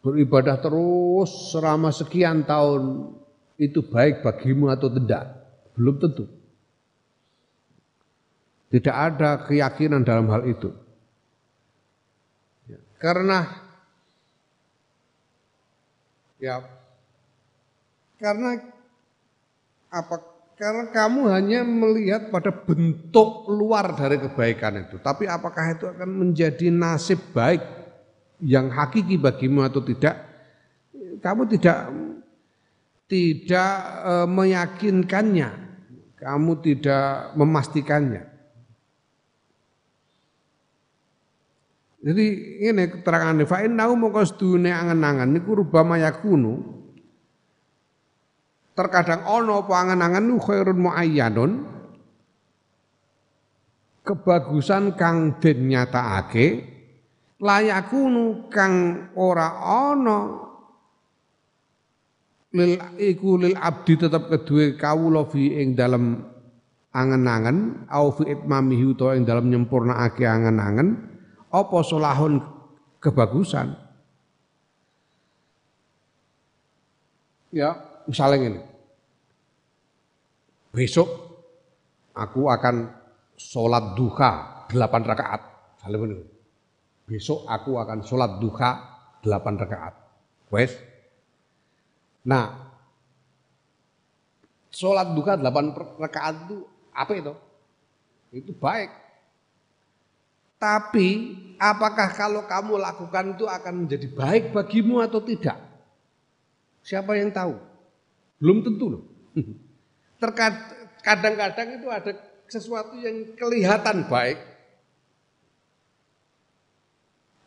[0.00, 3.14] beribadah terus selama sekian tahun
[3.58, 5.34] itu baik bagimu atau tidak?
[5.74, 6.26] Belum tentu.
[8.70, 10.70] Tidak ada keyakinan dalam hal itu
[13.00, 13.48] karena
[16.36, 16.60] ya
[18.20, 18.60] karena
[19.88, 20.16] apa?
[20.60, 26.68] Karena kamu hanya melihat pada bentuk luar dari kebaikan itu, tapi apakah itu akan menjadi
[26.68, 27.64] nasib baik
[28.44, 30.20] yang hakiki bagimu atau tidak?
[31.24, 31.88] Kamu tidak
[33.08, 33.72] tidak
[34.04, 35.48] e, meyakinkannya,
[36.20, 38.29] kamu tidak memastikannya.
[42.00, 42.26] Jadi
[42.64, 45.36] ini keterangan fa innahu mongko sedune angen-angen.
[45.36, 46.80] Niku rubama yakunu.
[48.72, 51.52] Terkadang ono apa angen-angen khairun muayyanun.
[54.00, 56.64] Kebagusan kang den nyatakake
[57.36, 60.20] layakunu kang ora ono.
[62.56, 66.16] Lil iku lil abdi tetep kedue kawula fi ing dalem
[66.96, 71.09] angen-angen au fi itmamihi utawa ing dalam nyempurnaake angen-angen
[71.50, 72.38] apa solahun
[73.02, 73.74] kebagusan?
[77.50, 77.74] Ya
[78.06, 78.60] misalnya ini
[80.70, 81.10] besok
[82.14, 82.94] aku akan
[83.34, 85.42] sholat duha delapan rakaat.
[87.10, 88.70] Besok aku akan sholat duha
[89.18, 89.94] delapan rakaat.
[90.54, 90.78] Wes?
[92.22, 92.70] Nah
[94.70, 96.62] sholat duha delapan rakaat itu
[96.94, 97.34] apa itu?
[98.30, 99.09] Itu baik
[100.60, 105.56] tapi apakah kalau kamu lakukan itu akan menjadi baik bagimu atau tidak
[106.84, 107.56] siapa yang tahu
[108.36, 109.02] belum tentu loh
[111.00, 112.12] Kadang-kadang itu ada
[112.44, 114.36] sesuatu yang kelihatan baik,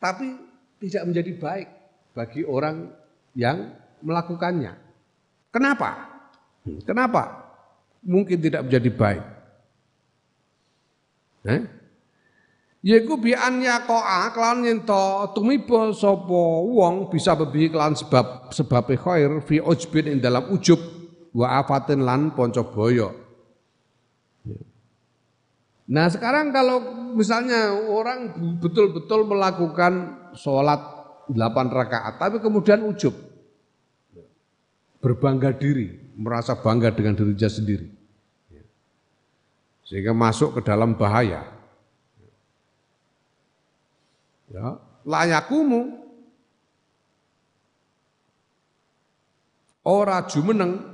[0.02, 0.42] tapi
[0.82, 1.68] tidak menjadi baik
[2.18, 2.90] bagi orang
[3.38, 4.74] yang melakukannya.
[5.54, 5.90] Kenapa?
[6.82, 7.24] Kenapa?
[8.02, 9.24] Mungkin tidak menjadi baik.
[11.44, 11.62] Eh?
[12.84, 18.92] Yaiku bi an yaqa'a kelawan yen to tumiba sapa wong bisa bebi kelawan sebab sebab
[19.00, 20.84] khair fi ujbin ing dalam ujub
[21.32, 23.16] wa afatin lan boyo.
[25.88, 26.84] Nah sekarang kalau
[27.16, 30.80] misalnya orang betul-betul melakukan sholat
[31.32, 31.40] 8
[31.72, 33.16] rakaat, tapi kemudian ujub,
[35.00, 37.88] berbangga diri, merasa bangga dengan dirinya sendiri,
[39.88, 41.48] sehingga masuk ke dalam bahaya.
[44.54, 46.06] Ya, layakumu.
[49.84, 50.94] Ora jumeneng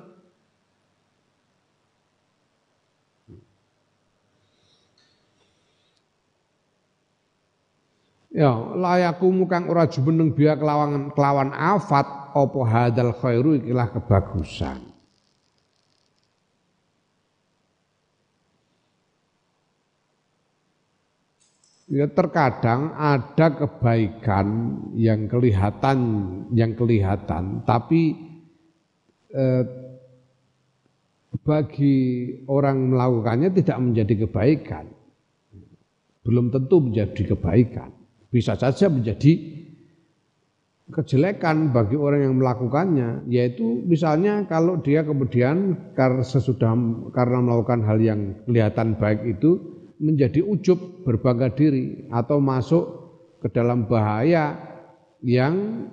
[8.29, 14.88] Ya, layaku kang ora jumeneng biya kelawan kelawan afat apa hadal khairu ikilah kebagusan.
[21.89, 24.47] Ya terkadang ada kebaikan
[24.93, 25.97] yang kelihatan
[26.53, 28.13] yang kelihatan tapi
[29.33, 29.63] eh,
[31.41, 31.97] bagi
[32.45, 34.85] orang melakukannya tidak menjadi kebaikan.
[36.21, 39.57] Belum tentu menjadi kebaikan bisa saja menjadi
[40.89, 46.73] kejelekan bagi orang yang melakukannya yaitu misalnya kalau dia kemudian karena sesudah
[47.13, 52.83] karena melakukan hal yang kelihatan baik itu menjadi ujub berbangga diri atau masuk
[53.43, 54.55] ke dalam bahaya
[55.19, 55.87] yang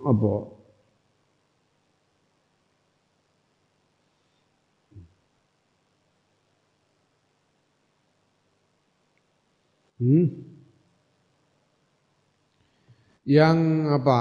[0.00, 0.56] apa?
[9.96, 10.28] Hmm?
[13.26, 13.58] Yang
[13.90, 14.20] apa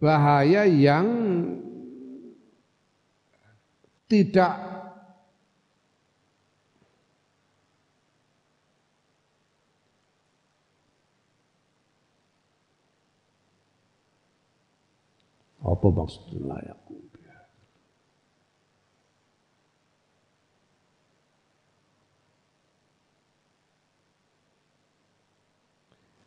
[0.00, 1.06] bahaya yang
[4.08, 4.56] tidak
[15.60, 16.74] apa maksudnya ya?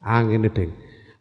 [0.03, 0.71] angin ding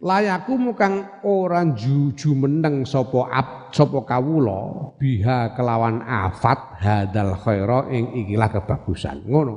[0.03, 8.11] layaku mukang orang juju meneng sopo ab sopo kawula biha kelawan afat hadal khaira ing
[8.27, 9.23] ikilah kebagusan.
[9.23, 9.55] Ngono.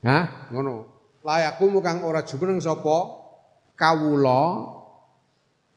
[0.00, 0.48] Hah?
[0.48, 0.74] Ngono.
[1.20, 3.20] Layaku mukang ora jumeneng sopo
[3.76, 4.64] kawula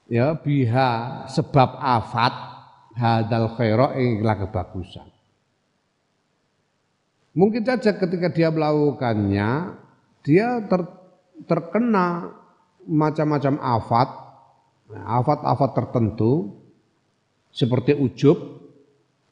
[0.07, 2.33] ya biha sebab afat
[2.95, 5.07] hadal khaira ing ikilah kebagusan.
[7.31, 9.79] Mungkin saja ketika dia melakukannya,
[10.19, 10.83] dia ter,
[11.47, 12.40] terkena
[12.87, 14.09] macam-macam afat,
[14.91, 16.61] afat-afat tertentu
[17.51, 18.37] seperti ujub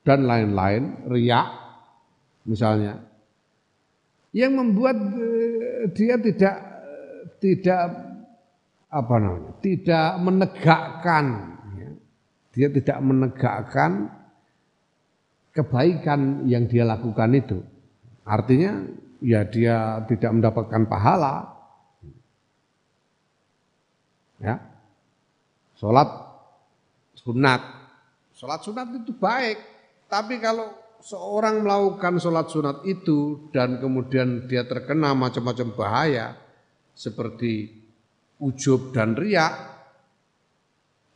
[0.04, 1.48] dan lain-lain, riak
[2.46, 3.00] misalnya,
[4.36, 6.56] yang membuat eh, dia tidak
[7.40, 7.84] tidak
[8.90, 11.26] apa namanya, tidak menegakkan,
[11.78, 11.90] ya.
[12.54, 13.92] dia tidak menegakkan
[15.54, 17.60] kebaikan yang dia lakukan itu.
[18.26, 18.86] Artinya
[19.22, 21.59] ya dia tidak mendapatkan pahala,
[24.40, 24.60] Ya.
[25.76, 26.10] Sholat
[27.16, 27.62] sunat.
[28.36, 29.60] Sholat sunat itu baik.
[30.08, 36.28] Tapi kalau seorang melakukan sholat sunat itu dan kemudian dia terkena macam-macam bahaya
[36.96, 37.72] seperti
[38.40, 39.52] ujub dan riak,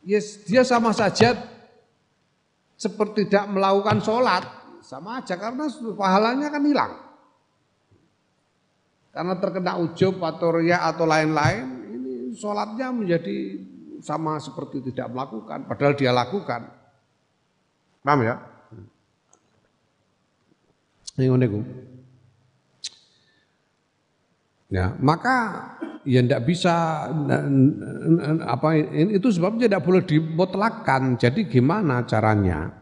[0.04, 1.36] yes, dia sama saja
[2.76, 4.44] seperti tidak melakukan sholat,
[4.84, 6.92] sama aja karena pahalanya kan hilang.
[9.14, 11.73] Karena terkena ujub atau riak atau lain-lain,
[12.36, 13.62] sholatnya menjadi
[14.04, 16.68] sama seperti tidak melakukan, padahal dia lakukan.
[18.04, 18.36] Paham ya?
[21.16, 21.30] Ini
[24.74, 25.70] Ya, maka
[26.02, 27.06] ya tidak bisa
[28.42, 31.14] apa itu sebabnya tidak boleh dimutlakan.
[31.14, 32.74] Jadi gimana caranya?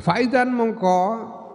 [0.00, 0.98] Faidan mongko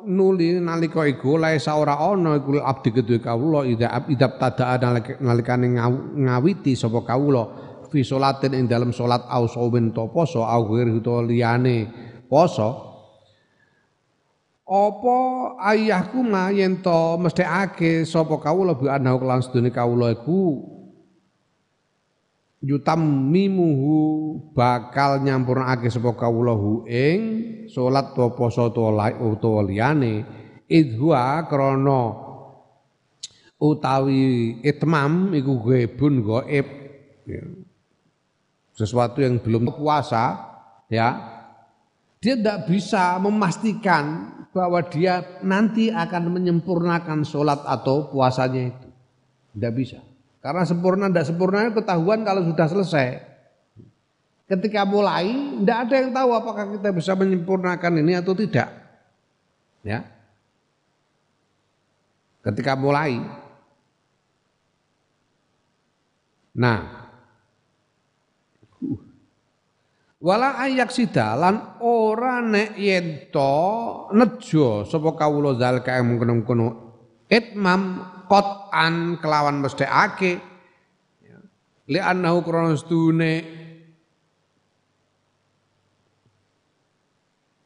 [0.08, 4.80] nuli nalika iku laisa ora ana iku abdi kedue kawula idza idab tadaa
[5.20, 5.68] nalikane
[6.24, 7.44] ngawiti sapa kawula.
[7.88, 11.88] Fi salatin ing dalam salat au sawin to poso au ghairi to liyane
[12.28, 12.88] poso.
[14.68, 15.16] Apa
[15.72, 20.76] ayahku yen to mesthekake sapa kawula bi anahu kelan sedune kawula iku
[22.68, 27.20] yutam mimuhu bakal nyampurnake sapa kawulahu ing
[27.72, 30.28] salat to poso utawa liyane.
[30.68, 32.12] Idhua krana
[33.56, 36.68] utawi itmam iku ghebun gaib
[37.24, 37.48] ya.
[38.76, 40.36] sesuatu yang belum puasa
[40.92, 41.40] ya.
[42.20, 48.90] Dia tidak bisa memastikan bahwa dia nanti akan menyempurnakan sholat atau puasanya itu.
[49.56, 50.07] Tidak bisa
[50.48, 53.20] karena sempurna tidak sempurna ketahuan kalau sudah selesai.
[54.48, 55.28] Ketika mulai,
[55.60, 58.72] tidak ada yang tahu apakah kita bisa menyempurnakan ini atau tidak.
[59.84, 60.08] Ya.
[62.48, 63.20] Ketika mulai.
[66.56, 67.12] Nah,
[70.24, 73.52] wala ayak sidalan ora nek yen to
[74.16, 76.68] nejo sapa kawula zalika mengkono-kono
[77.28, 80.40] itmam qat'an kelawan mesthekake
[81.24, 81.38] ya.
[81.88, 83.34] li annahu krana stune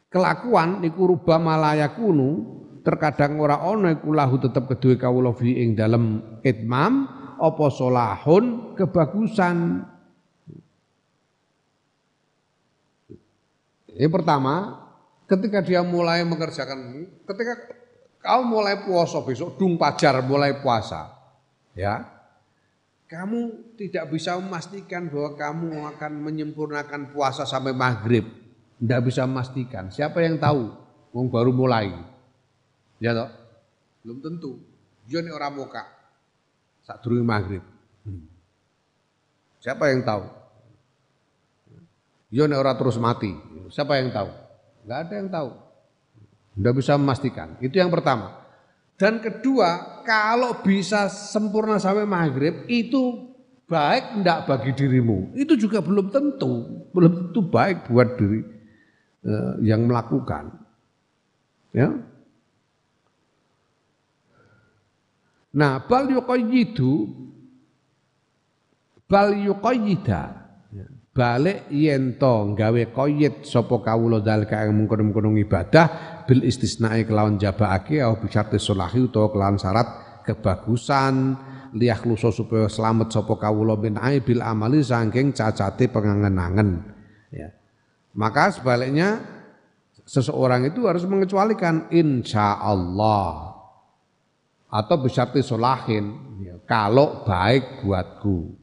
[0.07, 5.77] kelakuan iku rubah malaya kunu terkadang ora ana iku lahu tetep kedue kawula fi ing
[5.77, 7.05] dalem itmam
[7.41, 9.85] apa solahun kebagusan
[13.91, 14.81] Yang pertama,
[15.27, 17.53] ketika dia mulai mengerjakan ketika
[18.21, 21.09] Kau mulai puasa besok, dung pajar mulai puasa.
[21.73, 22.05] Ya.
[23.09, 28.23] Kamu tidak bisa memastikan bahwa kamu akan menyempurnakan puasa sampai maghrib.
[28.77, 29.89] Tidak bisa memastikan.
[29.89, 30.69] Siapa yang tahu?
[31.11, 31.91] Wong baru mulai.
[33.01, 33.29] Ya toh?
[34.05, 34.61] Belum tentu.
[35.09, 35.83] Dia ini orang muka.
[36.85, 37.65] Saat dulu maghrib.
[39.61, 40.23] Siapa yang tahu?
[42.31, 43.33] Dia ini orang terus mati.
[43.69, 44.29] Siapa yang tahu?
[44.87, 45.49] Enggak ada yang tahu.
[46.55, 47.55] Tidak bisa memastikan.
[47.63, 48.41] Itu yang pertama.
[48.99, 53.33] Dan kedua, kalau bisa sempurna sampai maghrib, itu
[53.65, 55.31] baik tidak bagi dirimu.
[55.33, 56.85] Itu juga belum tentu.
[56.91, 58.43] Belum tentu baik buat diri
[59.25, 60.53] eh, yang melakukan.
[61.71, 61.89] Ya.
[65.51, 66.91] Nah, bal yuqayyidu
[69.07, 70.40] bal yuqayyida
[71.11, 72.15] balik yen
[72.55, 75.87] gawe koyit sapa kawula dalika ing mungkon-mungkon ibadah
[76.23, 79.87] bil istisnae kelawan jabake au bisyarti solahi utawa kelawan syarat
[80.23, 81.35] kebagusan.
[81.71, 86.83] Liyah luso supaya selamat sapa kawula bin bil amali saking cacate pengangen-angen.
[87.31, 87.55] Ya.
[88.11, 89.23] Maka sebaliknya
[90.03, 93.55] seseorang itu harus mengecualikan insya Allah.
[94.71, 96.11] Atau bisyarti solahin
[96.43, 98.60] ya, kalau baik buatku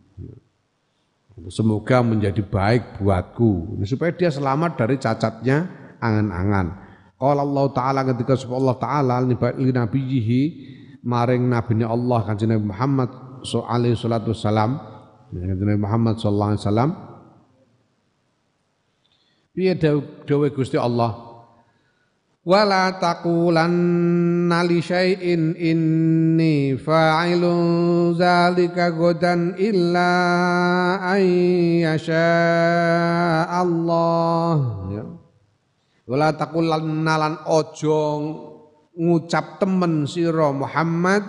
[1.46, 3.78] Semoga menjadi baik buatku.
[3.86, 5.70] Supaya dia selamat dari cacatnya
[6.02, 6.66] angan-angan.
[7.18, 9.34] Kalau Allah Taala ketika Allah Taala li
[9.70, 10.42] nabiyihi
[11.06, 13.10] maring nabi Allah kanjeng Nabi Muhammad
[13.46, 14.78] alaihi salatu wassalam.
[15.30, 16.90] Kanjeng Nabi Muhammad sallallahu alaihi wasallam.
[19.54, 21.27] Piye dawuh Gusti Allah
[22.48, 30.16] wala taqulanna li syai'in inni fa'ilun zalika godan illa
[30.96, 31.20] an
[31.84, 32.32] yasha
[33.52, 34.56] Allah
[34.88, 35.04] ya.
[36.08, 38.00] wala taqulanna lan ojo
[38.96, 41.20] ngucap temen sira Muhammad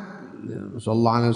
[0.48, 1.36] ya, sallallahu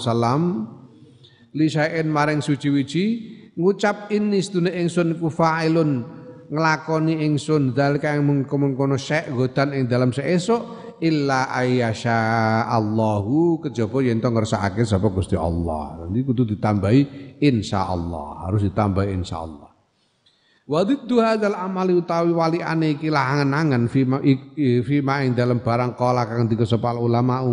[1.60, 6.23] li syai'in maring suci-wici ngucap inni sedune ingsun ku fa'ilun
[6.54, 14.22] nglakoni ingsun dalika yang mengkono syek godan ing dalam seesuk illa ayyasha Allahu kejaba yen
[14.22, 16.06] to ngersakake sapa Gusti Allah.
[16.06, 17.00] Nanti kudu ditambahi
[17.42, 19.70] insyaallah, harus ditambahi insyaallah.
[20.64, 24.22] Wa diddu hadzal amali utawi wali ane iki lahangan-angan fima
[24.86, 27.44] fima ing dalam barang kala kang dikesepal ulama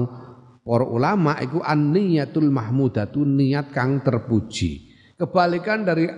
[0.63, 4.90] para ulama iku an-niyatul mahmudatu niat kang terpuji.
[5.21, 6.09] Kebalikan dari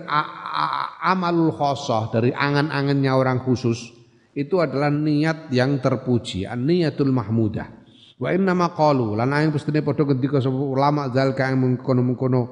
[1.04, 3.92] amalul khosoh, dari angan-angannya orang khusus,
[4.32, 7.84] itu adalah niat yang terpuji, niatul mahmudah.
[8.16, 12.42] Wa inna ma qalu lan aing pestine padha ngendika sapa ulama zalika yang mengkono-mengkono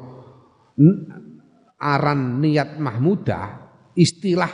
[1.78, 3.62] aran niat mahmudah
[3.94, 4.50] istilah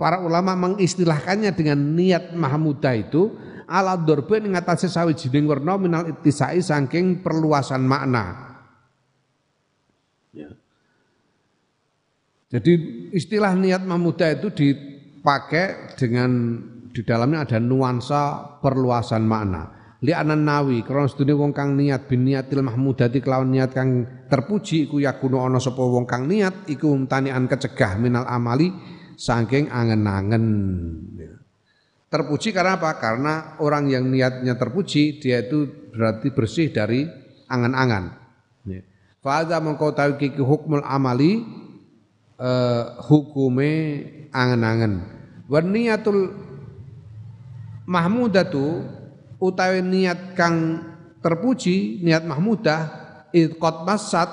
[0.00, 3.36] para ulama mengistilahkannya dengan niat mahmudah itu
[3.68, 8.53] ala dorbe ing atase sawijining werna minal ittisai saking perluasan makna.
[12.54, 12.72] Jadi
[13.10, 16.30] istilah niat mahmudah itu dipakai dengan
[16.94, 19.74] di dalamnya ada nuansa perluasan makna.
[20.06, 24.86] Li anan nawi krana sedune wong kang niat bin niatil mahmudati kelawan niat kang terpuji
[24.86, 28.70] iku yakuno ana sapa wong kang niat iku tanian kecegah minal amali
[29.18, 30.44] saking angen-angen.
[32.06, 32.94] Terpuji karena apa?
[33.02, 37.02] Karena orang yang niatnya terpuji dia itu berarti bersih dari
[37.50, 38.22] angan-angan.
[39.24, 41.63] Fadha mengkau tahu kiki hukmul amali
[42.38, 43.70] uh, hukume
[44.30, 45.04] angen-angen.
[45.46, 46.32] Warniatul
[47.84, 48.82] mahmudatu
[49.38, 50.80] utawi niat kang
[51.20, 52.80] terpuji, niat mahmudah,
[53.34, 54.30] idqat masat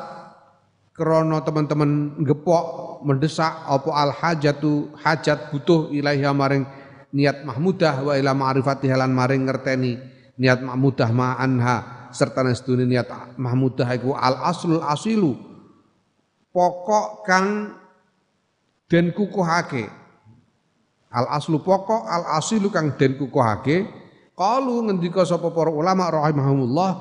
[0.94, 6.68] krono teman-teman gepok mendesak apa al hajatu hajat butuh ilaiha maring
[7.10, 9.98] niat mahmudah wa ila ma'rifati halan maring ngerteni
[10.38, 13.10] niat mahmudah ma anha serta nestuni niat
[13.40, 15.34] mahmudah iku al aslul asilu
[16.54, 17.81] pokok kang
[18.92, 19.88] den kukuhake.
[21.12, 23.88] Al aslu pokok al asilu kang den kukuhake.
[24.36, 26.92] Qalu ngendika sapa para ulama rahimahumullah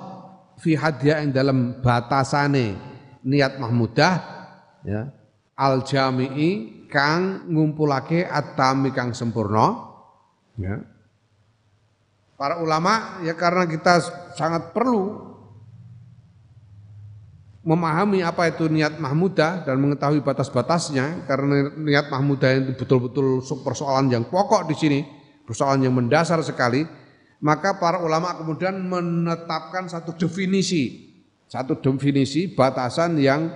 [0.62, 2.78] fi hadya ing dalam batasane
[3.26, 4.14] niat mahmudah
[4.86, 5.10] ya.
[5.58, 9.90] Al jami'i kang ngumpulake atami kang sempurna
[10.54, 10.78] ya.
[12.38, 14.00] Para ulama ya karena kita
[14.32, 15.29] sangat perlu
[17.60, 24.24] memahami apa itu niat mahmudah dan mengetahui batas-batasnya karena niat mahmudah itu betul-betul persoalan yang
[24.24, 25.00] pokok di sini
[25.44, 26.88] persoalan yang mendasar sekali
[27.40, 31.08] maka para ulama kemudian menetapkan satu definisi,
[31.48, 33.48] satu definisi batasan yang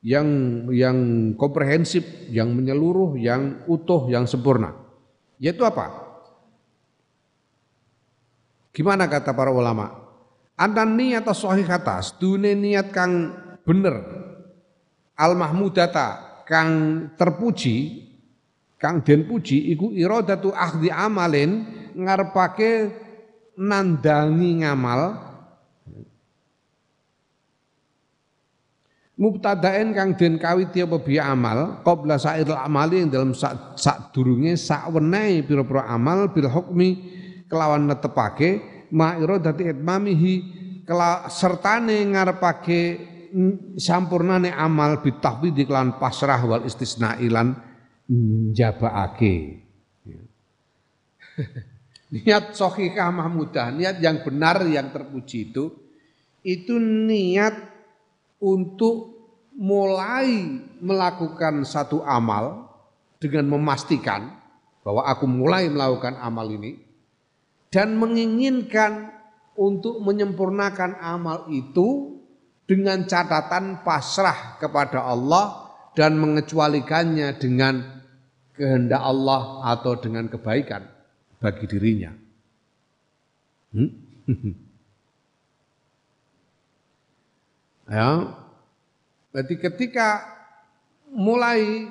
[0.00, 0.26] yang
[0.72, 0.96] yang
[1.36, 2.00] komprehensif,
[2.32, 4.72] yang menyeluruh, yang utuh, yang sempurna.
[5.36, 6.08] Yaitu apa?
[8.72, 9.99] Gimana kata para ulama?
[10.60, 13.32] Antan niat sahih atas, dunia niat kang
[13.64, 13.96] bener,
[15.16, 16.68] al mahmudata kang
[17.16, 18.04] terpuji,
[18.76, 21.64] kang den puji, iku iradatu ahdi amalin
[21.96, 22.92] ngarepake
[23.56, 25.32] nandangi ngamal.
[29.16, 34.92] Mubtadaen kang den kawiti apa biya amal qabla sa'iril amali dalam sak, sak durunge sak
[34.92, 37.00] wenehi pira-pira amal bil hukmi
[37.48, 40.34] kelawan netepake ma iradati itmamihi
[40.86, 42.80] kela sertane ngarepake
[43.78, 47.54] sampurnane amal bitahwid iklan pasrah wal istisna ilan
[48.10, 49.34] njabaake
[52.10, 55.70] Niat sohikah mahmudah, niat yang benar yang terpuji itu,
[56.42, 57.54] itu niat
[58.42, 59.14] untuk
[59.54, 62.66] mulai melakukan satu amal
[63.22, 64.32] dengan memastikan
[64.82, 66.82] bahwa aku mulai melakukan amal ini
[67.70, 69.14] dan menginginkan
[69.54, 72.18] untuk menyempurnakan amal itu
[72.66, 78.02] dengan catatan pasrah kepada Allah dan mengecualikannya dengan
[78.54, 80.82] kehendak Allah atau dengan kebaikan
[81.38, 82.10] bagi dirinya.
[83.70, 83.90] Hmm?
[87.90, 88.34] ya,
[89.30, 90.26] berarti ketika
[91.10, 91.86] mulai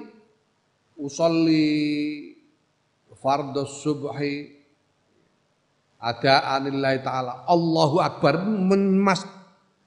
[1.00, 2.36] usolli
[3.20, 4.59] fardhu subhi
[6.00, 8.40] ada anillahi ta'ala Allahu Akbar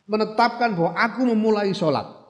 [0.04, 2.22] menetapkan bahwa aku memulai sholat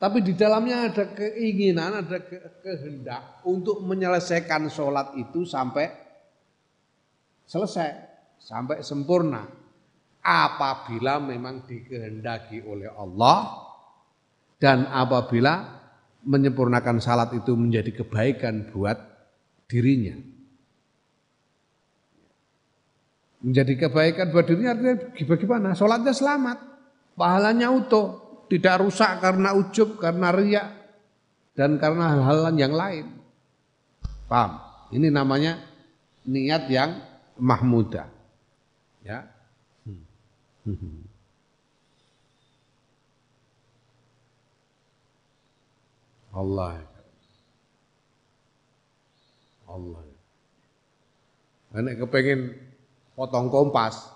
[0.00, 2.24] tapi di dalamnya ada keinginan, ada
[2.64, 5.92] kehendak untuk menyelesaikan sholat itu sampai
[7.44, 7.90] selesai,
[8.40, 9.44] sampai sempurna.
[10.24, 13.60] Apabila memang dikehendaki oleh Allah
[14.56, 15.80] dan apabila
[16.24, 18.96] menyempurnakan salat itu menjadi kebaikan buat
[19.68, 20.16] dirinya.
[23.40, 25.72] Menjadi kebaikan buat dirinya artinya bagaimana?
[25.72, 26.60] Sholatnya selamat,
[27.16, 28.20] pahalanya utuh,
[28.52, 30.68] tidak rusak karena ujub, karena riak,
[31.56, 33.16] dan karena hal-hal yang lain.
[34.28, 34.60] Paham?
[34.92, 35.56] Ini namanya
[36.28, 37.00] niat yang
[37.40, 38.12] mahmudah.
[39.00, 39.24] Ya.
[46.30, 46.84] Allah.
[49.70, 50.02] Allah.
[51.70, 52.69] Nek kepengen
[53.14, 54.10] potong kompas,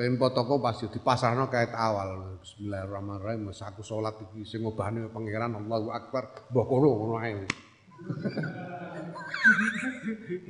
[0.00, 5.60] pengen potoko pas di pasarno kait awal Bismillahirrahmanirrahim mas aku sholat iki sing ngobahne pangeran
[5.60, 7.36] Allahu Akbar mbah kono ngono ae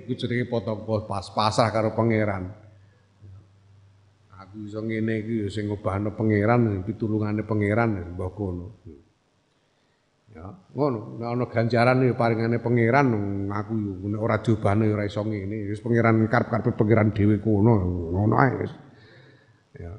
[0.06, 2.50] Iku jenenge potong pas pasrah karo pangeran.
[4.38, 8.82] Aku iso ngene iki ya sing ngobahno pangeran, pitulungane pangeran mbah kono.
[10.30, 10.46] Ya,
[10.78, 13.06] ngono, nek ana ganjaran ya paringane pangeran
[13.50, 15.66] aku yo nek ora diobahno ya ora iso ngene.
[15.74, 17.72] Wis pangeran karep-karepe pangeran dhewe kono,
[18.14, 18.72] ngono ae wis.
[19.74, 19.90] Ya.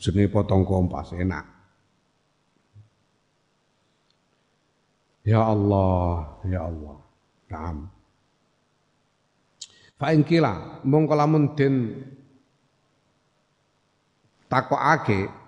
[0.00, 1.44] Jenenge potong kompas enak.
[5.28, 6.96] Ya Allah, ya Allah.
[7.52, 7.76] Naam.
[10.00, 12.00] Fa in kila mongko lamun den
[14.48, 15.41] takokake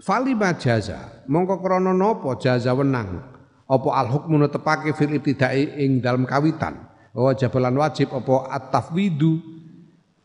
[0.00, 3.36] fali jaza mongko krana napa jaza wenang?
[3.66, 6.86] Apa al hukmu netepake fil ibtidai ing dalam kawitan?
[7.10, 9.42] Wa jabalan wajib apa at-tafwidu?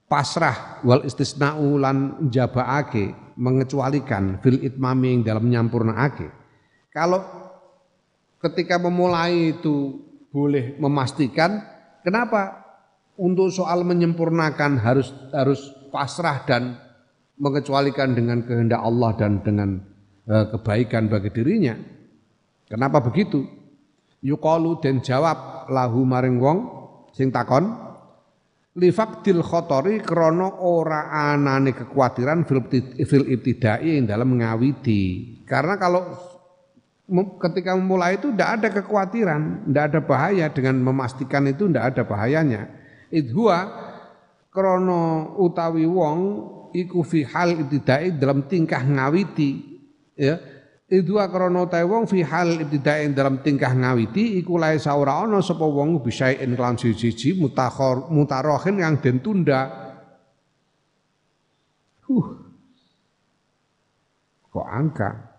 [0.05, 6.27] Pasrah wal istisna'u lan jabaake mengecualikan fil itmami ing dalam nyampurnaake
[6.91, 7.23] kalau
[8.43, 11.63] ketika memulai itu boleh memastikan
[12.03, 12.59] kenapa
[13.15, 16.75] untuk soal menyempurnakan harus harus pasrah dan
[17.41, 19.81] mengecualikan dengan kehendak Allah dan dengan
[20.29, 21.73] uh, kebaikan bagi dirinya.
[22.69, 23.41] Kenapa begitu?
[24.21, 26.57] Yuqalu dan jawab lahu maring wong
[27.17, 27.73] sing takon
[28.77, 35.41] lifaktil khotori krono ora anane kekhawatiran fil ibtidai yang dalam mengawiti.
[35.43, 36.05] Karena kalau
[37.41, 42.61] ketika memulai itu tidak ada kekhawatiran, tidak ada bahaya dengan memastikan itu tidak ada bahayanya.
[43.11, 43.67] Idhua
[44.53, 46.19] krono utawi wong
[46.73, 49.51] iku fi hal ibtidai dalam tingkah ngawiti
[50.15, 50.35] ya
[50.91, 55.63] Idhua krono utawi wong fi hal ibtidai dalam tingkah ngawiti iku lae saura ana sapa
[55.63, 59.71] wong bisa en kelan siji mutakhor mutarohin yang den tunda.
[62.03, 62.27] Huh.
[64.51, 65.31] Kok angka?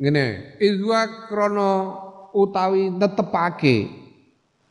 [0.00, 1.70] ngene idwa krono
[2.32, 3.99] utawi netepake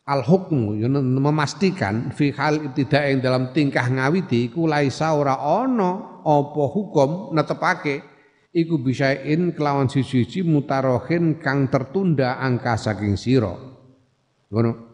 [0.09, 6.21] al hukmu ya memastikan fi hal ibtida yang dalam tingkah ngawiti iku laisa ora ana
[6.25, 8.01] apa hukum netepake
[8.49, 13.53] iku bisain kelawan siji-siji mutarohin kang tertunda angka saking sira.
[14.49, 14.89] Ngono.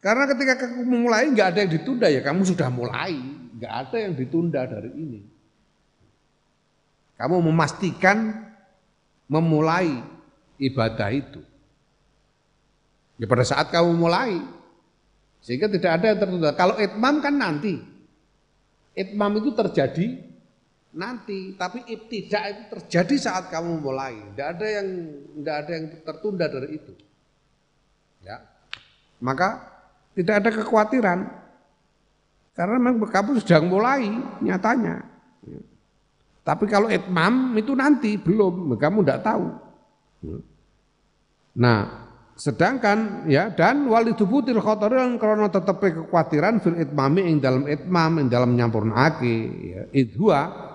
[0.00, 3.18] Karena ketika kamu mulai nggak ada yang ditunda ya kamu sudah mulai.
[3.58, 5.20] Nggak ada yang ditunda dari ini.
[7.18, 8.46] Kamu memastikan
[9.26, 10.00] memulai
[10.62, 11.42] ibadah itu.
[13.18, 14.38] Ya pada saat kamu mulai,
[15.42, 16.50] sehingga tidak ada yang tertunda.
[16.54, 17.82] Kalau itmam kan nanti,
[18.94, 20.22] itmam itu terjadi
[20.94, 24.14] nanti, tapi ibtidak itu terjadi saat kamu mulai.
[24.14, 24.88] Tidak ada yang
[25.42, 26.92] tidak ada yang tertunda dari itu.
[28.22, 28.38] Ya,
[29.18, 29.66] maka
[30.14, 31.18] tidak ada kekhawatiran
[32.54, 34.10] karena memang kamu sudah mulai
[34.42, 35.06] nyatanya.
[35.46, 35.62] Ya.
[36.42, 39.46] Tapi kalau itmam itu nanti belum, kamu tidak tahu.
[41.54, 42.07] Nah,
[42.38, 48.54] sedangkan ya dan walidubutil khotorin karena tetap kekhawatiran fil itmami ing dalam itmam ing dalam
[48.54, 49.36] nyampurnake
[49.74, 50.70] ya idhua.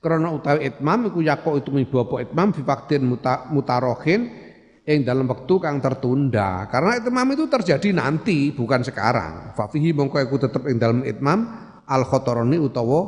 [0.00, 1.70] Karena utawi itmam iku yako itu
[2.00, 2.64] apa itmam fi
[3.04, 4.32] muta, mutarohin
[4.82, 6.66] ing dalam waktu kang tertunda.
[6.72, 9.54] Karena itmam itu terjadi nanti bukan sekarang.
[9.54, 11.44] Fafihi mongko iku tetep ing dalam itmam
[11.84, 13.00] al khotoroni utawa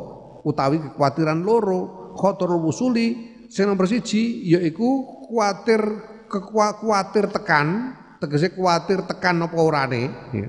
[0.45, 2.13] utawi kekhawatiran loro.
[2.13, 10.03] Khotorul wusuli sing nomor siji yaiku kuatir kekuatir tekan tegese kuatir tekan apa orane?
[10.33, 10.49] Ya.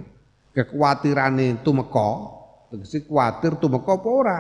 [0.53, 2.10] kekhwatirane tumeka
[2.72, 4.39] tegese kuatir tumeka apa ora?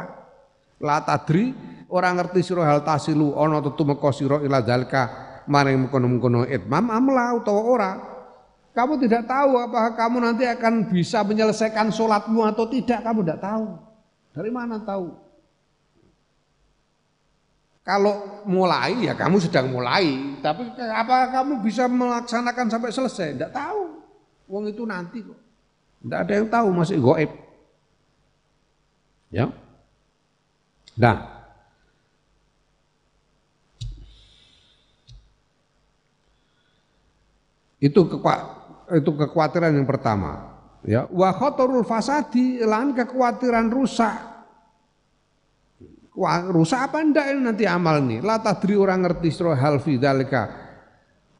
[0.79, 1.51] La tadri
[1.89, 5.09] ora ngerti sira hal tasilu ana tumeka sira ila zalika
[5.49, 7.91] maring mengkono-mengkono itmam amla utawa ora.
[8.73, 13.77] Kamu tidak tahu apakah kamu nanti akan bisa menyelesaikan sholatmu atau tidak kamu tidak tahu.
[14.33, 15.22] Dari mana tahu
[17.83, 23.35] kalau mulai ya kamu sedang mulai, tapi apa kamu bisa melaksanakan sampai selesai?
[23.35, 23.99] Tidak tahu.
[24.47, 25.39] Wong itu nanti kok.
[25.99, 27.31] Tidak ada yang tahu masih goib.
[29.27, 29.51] Ya.
[30.95, 31.43] Nah,
[37.83, 37.99] itu
[38.95, 40.55] itu kekhawatiran yang pertama
[40.87, 44.32] ya wa khatarul fasadi lan kekhawatiran rusak
[46.13, 48.21] Wah, rusak apa ndak ini nanti amal nih?
[48.21, 50.63] La tadri orang ngerti sira hal fi dzalika.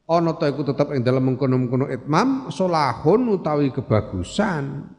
[0.10, 4.90] Ana ta iku tetep ing dalem mengkono-mengkono itmam solahun utawi kebagusan.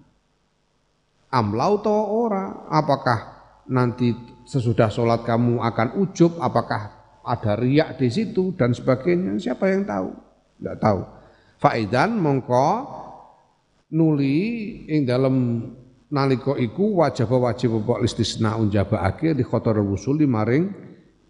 [1.35, 2.45] Amlau utawa ora?
[2.71, 3.21] Apakah
[3.67, 4.15] nanti
[4.47, 6.39] sesudah sholat kamu akan ujub?
[6.39, 6.95] Apakah
[7.27, 9.37] ada riak di situ dan sebagainya?
[9.43, 10.09] Siapa yang tahu?
[10.63, 11.01] Tidak tahu.
[11.59, 12.69] Faidan mongko
[13.91, 14.39] nuli
[14.87, 15.35] ing dalam
[16.15, 20.71] nalika iku wajib wajib apa istisna unjabaake di khotor wusuli maring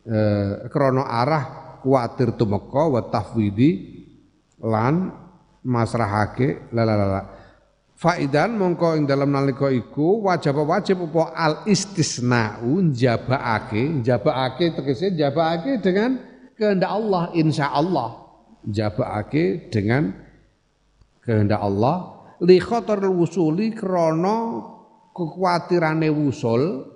[0.05, 1.45] eh, krana arah
[1.81, 3.71] kuatir tumeka wa tafwidi
[4.61, 5.09] lan
[5.65, 7.45] masrahake lalalala
[7.95, 15.79] Faidan mongko ing dalam nalika iku wajib wajib apa al istisna'u njabakake njabakake tegese njabakake
[15.79, 16.19] dengan
[16.59, 18.19] kehendak Allah insya Allah.
[18.67, 20.11] Njabakake dengan
[21.23, 22.27] kehendak Allah.
[22.43, 24.74] Li khatar wusuli krana
[25.15, 26.91] kekuatirane wusul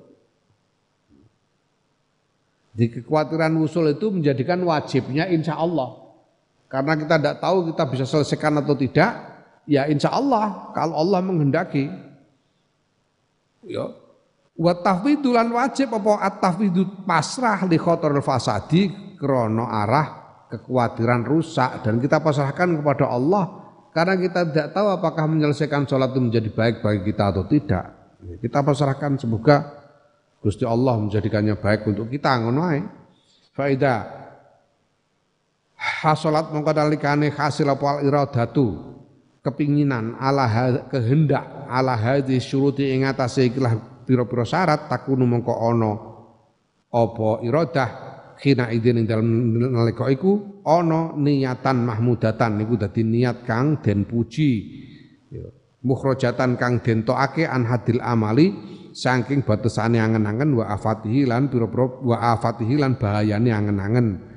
[2.74, 6.08] di kekhawatiran wusul itu menjadikan wajibnya insya Allah
[6.68, 9.10] karena kita tidak tahu kita bisa selesaikan atau tidak,
[9.64, 11.88] ya insya Allah kalau Allah menghendaki.
[13.64, 13.88] Ya.
[14.58, 20.06] Wa tafwidulan wajib apa at-tafwidu pasrah li khotoril fasadi krono arah
[20.50, 23.44] kekhawatiran rusak dan kita pasrahkan kepada Allah
[23.94, 27.97] karena kita tidak tahu apakah menyelesaikan sholat itu menjadi baik bagi kita atau tidak.
[28.18, 29.78] Kita pasrahkan semoga
[30.42, 32.82] Gusti Allah menjadikannya baik untuk kita ngono ae.
[33.54, 34.06] Faida
[35.78, 38.98] hasolat mongko dalikane hasil apa iradatu
[39.42, 40.46] kepinginan ala
[40.90, 45.92] kehendak ala hadhi syuruti ing atase ikilah pira-pira syarat takunu mongko ana
[46.90, 47.90] apa iradah
[48.38, 49.28] khina idin ing dalem
[49.74, 54.50] nalika iku ana niatan mahmudatan niku dadi niat kang den puji
[55.88, 58.52] mukhrajatan kang den tokake an hadil amali
[58.92, 64.28] saking batesane angen-angen wa afatihi lan pira-pira wa afatihi lan bahayane angen-angen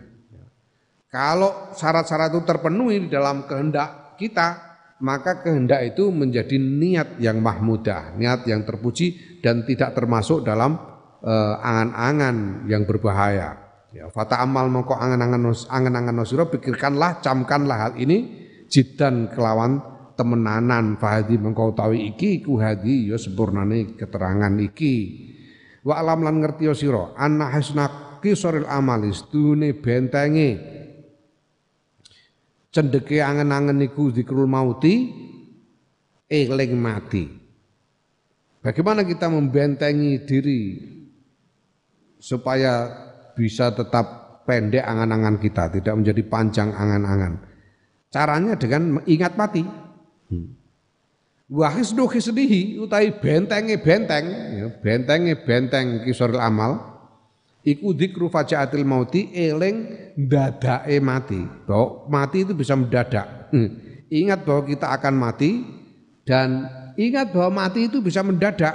[1.11, 8.15] kalau syarat-syarat itu terpenuhi di dalam kehendak kita, maka kehendak itu menjadi niat yang mahmudah,
[8.15, 10.79] niat yang terpuji dan tidak termasuk dalam
[11.19, 13.59] uh, angan-angan yang berbahaya.
[13.91, 19.83] Ya, fata amal mongko angan-angan angan-angan nosiro pikirkanlah, camkanlah hal ini jidan kelawan
[20.21, 25.27] temenanan fahadi mengkau tawi iki ku hadi ya sempurnane keterangan iki.
[25.81, 30.61] Wa alam lan ngerti yo sira anna hasna kisoril amalis dune bentenge
[32.69, 35.09] cendeke angen-angen niku zikrul mauti
[36.29, 37.25] eling mati.
[38.61, 40.61] Bagaimana kita membentengi diri
[42.21, 42.93] supaya
[43.33, 47.41] bisa tetap pendek angan-angan kita, tidak menjadi panjang angan-angan.
[48.13, 49.65] Caranya dengan ingat mati.
[50.31, 50.55] Hmm.
[51.51, 54.25] Wahis dohi sedihi utai bentenge benteng,
[54.55, 56.91] ya, bentenge benteng kisoril amal
[57.61, 59.85] Iku dikru fajaatil mauti eling
[60.17, 61.45] dadake mati.
[61.69, 63.53] Bahwa mati itu bisa mendadak.
[63.53, 63.69] Hmm.
[64.09, 65.61] Ingat bahwa kita akan mati
[66.25, 66.65] dan
[66.97, 68.73] ingat bahwa mati itu bisa mendadak.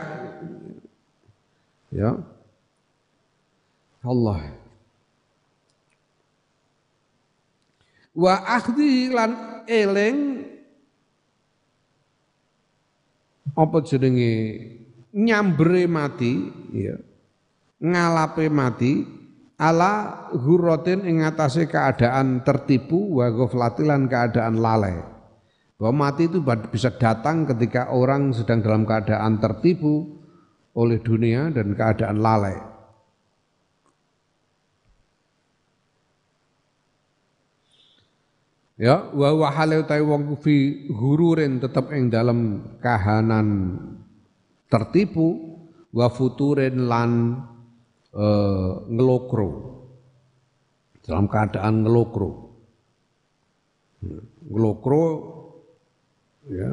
[1.91, 2.15] Ya.
[4.07, 4.55] Allah.
[8.15, 9.31] Wa akhdi lan
[9.67, 10.46] eling
[13.57, 14.33] apa jenenge
[15.17, 16.33] nyambre mati
[16.77, 17.01] ya
[17.81, 19.05] ngalape mati
[19.57, 25.01] ala hurrotin ing keadaan tertipu wa ghaflatilan keadaan lalai.
[25.77, 26.41] Bahwa mati itu
[26.73, 30.25] bisa datang ketika orang sedang dalam keadaan tertipu
[30.73, 32.57] oleh dunia dan keadaan lalai.
[38.77, 43.81] Ya, wa wa hale utai wong fi hururin tetep ing dalam kahanan
[44.69, 45.57] tertipu
[45.97, 47.41] wa futurin lan
[48.13, 49.81] eh, ngelokro.
[51.01, 52.31] Dalam keadaan ngelokro.
[54.45, 55.05] Ngelokro
[56.53, 56.71] ya.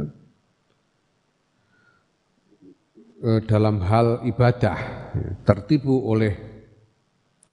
[3.24, 4.78] Eh, dalam hal ibadah
[5.16, 6.36] ya, tertipu oleh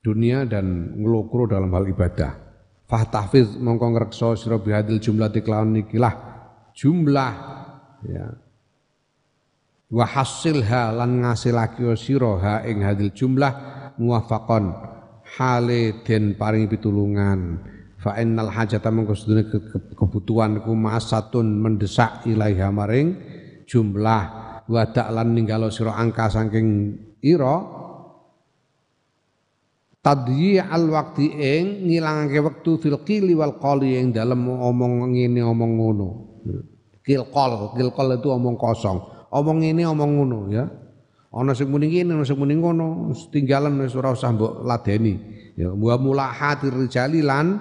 [0.02, 2.49] dunia dan ngelokro dalam hal ibadah
[2.90, 6.14] fahtahfiz mongko ngrekso sira bihadil jumlah tiklawan nikilah
[6.74, 7.32] jumlah
[8.02, 8.26] ya.
[9.90, 13.52] Wa hasilha lan ngasilake sira ha ing hadil jumlah
[13.98, 14.74] muwafaqon
[15.38, 17.62] hale den paring pitulungan.
[18.00, 19.12] Fa innal hajata mengko
[19.98, 23.18] kebutuhan ku masatun mendesak ilaiha maring
[23.66, 24.22] jumlah.
[24.70, 27.79] Wa lan ninggalo sira angka saking ira
[30.00, 35.72] tadyi al waqti ing ngilangake wektu fil qili wal qali ing dalem omong ngene omong
[35.76, 36.08] ngono.
[37.04, 39.28] Kilqol kilqol itu omong kosong.
[39.30, 40.64] Omong ini omong ngono ya.
[41.30, 43.12] Ana sing muni ngene ana sing muni ngono.
[43.30, 45.14] Tinggalan wis ora usah mbok ladeni.
[45.54, 47.60] Ya wa mulahatir rijali lan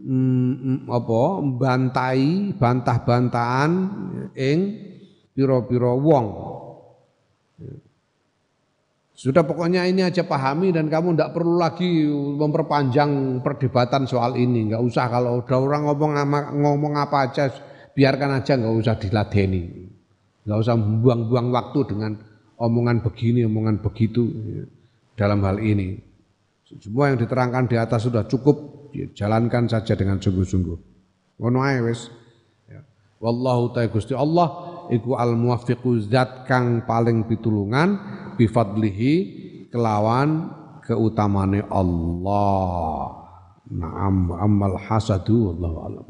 [0.00, 1.20] mm, mm, apa
[1.60, 3.72] bantai bantah-bantahan
[4.32, 4.58] ing
[5.36, 6.26] pira-pira wong
[9.16, 12.04] sudah pokoknya ini aja pahami dan kamu tidak perlu lagi
[12.36, 14.68] memperpanjang perdebatan soal ini.
[14.68, 16.12] Nggak usah kalau udah orang ngomong
[16.60, 17.48] ngomong apa aja,
[17.96, 19.88] biarkan aja nggak usah diladeni.
[20.44, 22.12] Nggak usah buang-buang waktu dengan
[22.60, 24.64] omongan begini, omongan begitu ya,
[25.16, 25.96] dalam hal ini.
[26.76, 30.76] Semua yang diterangkan di atas sudah cukup jalankan saja dengan sungguh-sungguh.
[31.40, 32.12] Ngono ae wis.
[32.68, 32.84] Ya.
[33.24, 34.48] Wallahu ta'ala Gusti Allah
[34.92, 37.96] iku al muwaffiqu zat kang paling pitulungan
[38.36, 39.12] bifadlihi
[39.72, 40.52] kelawan
[40.86, 43.26] keutamane Allah.
[43.66, 46.06] Naam amal hasadu wallahu alam.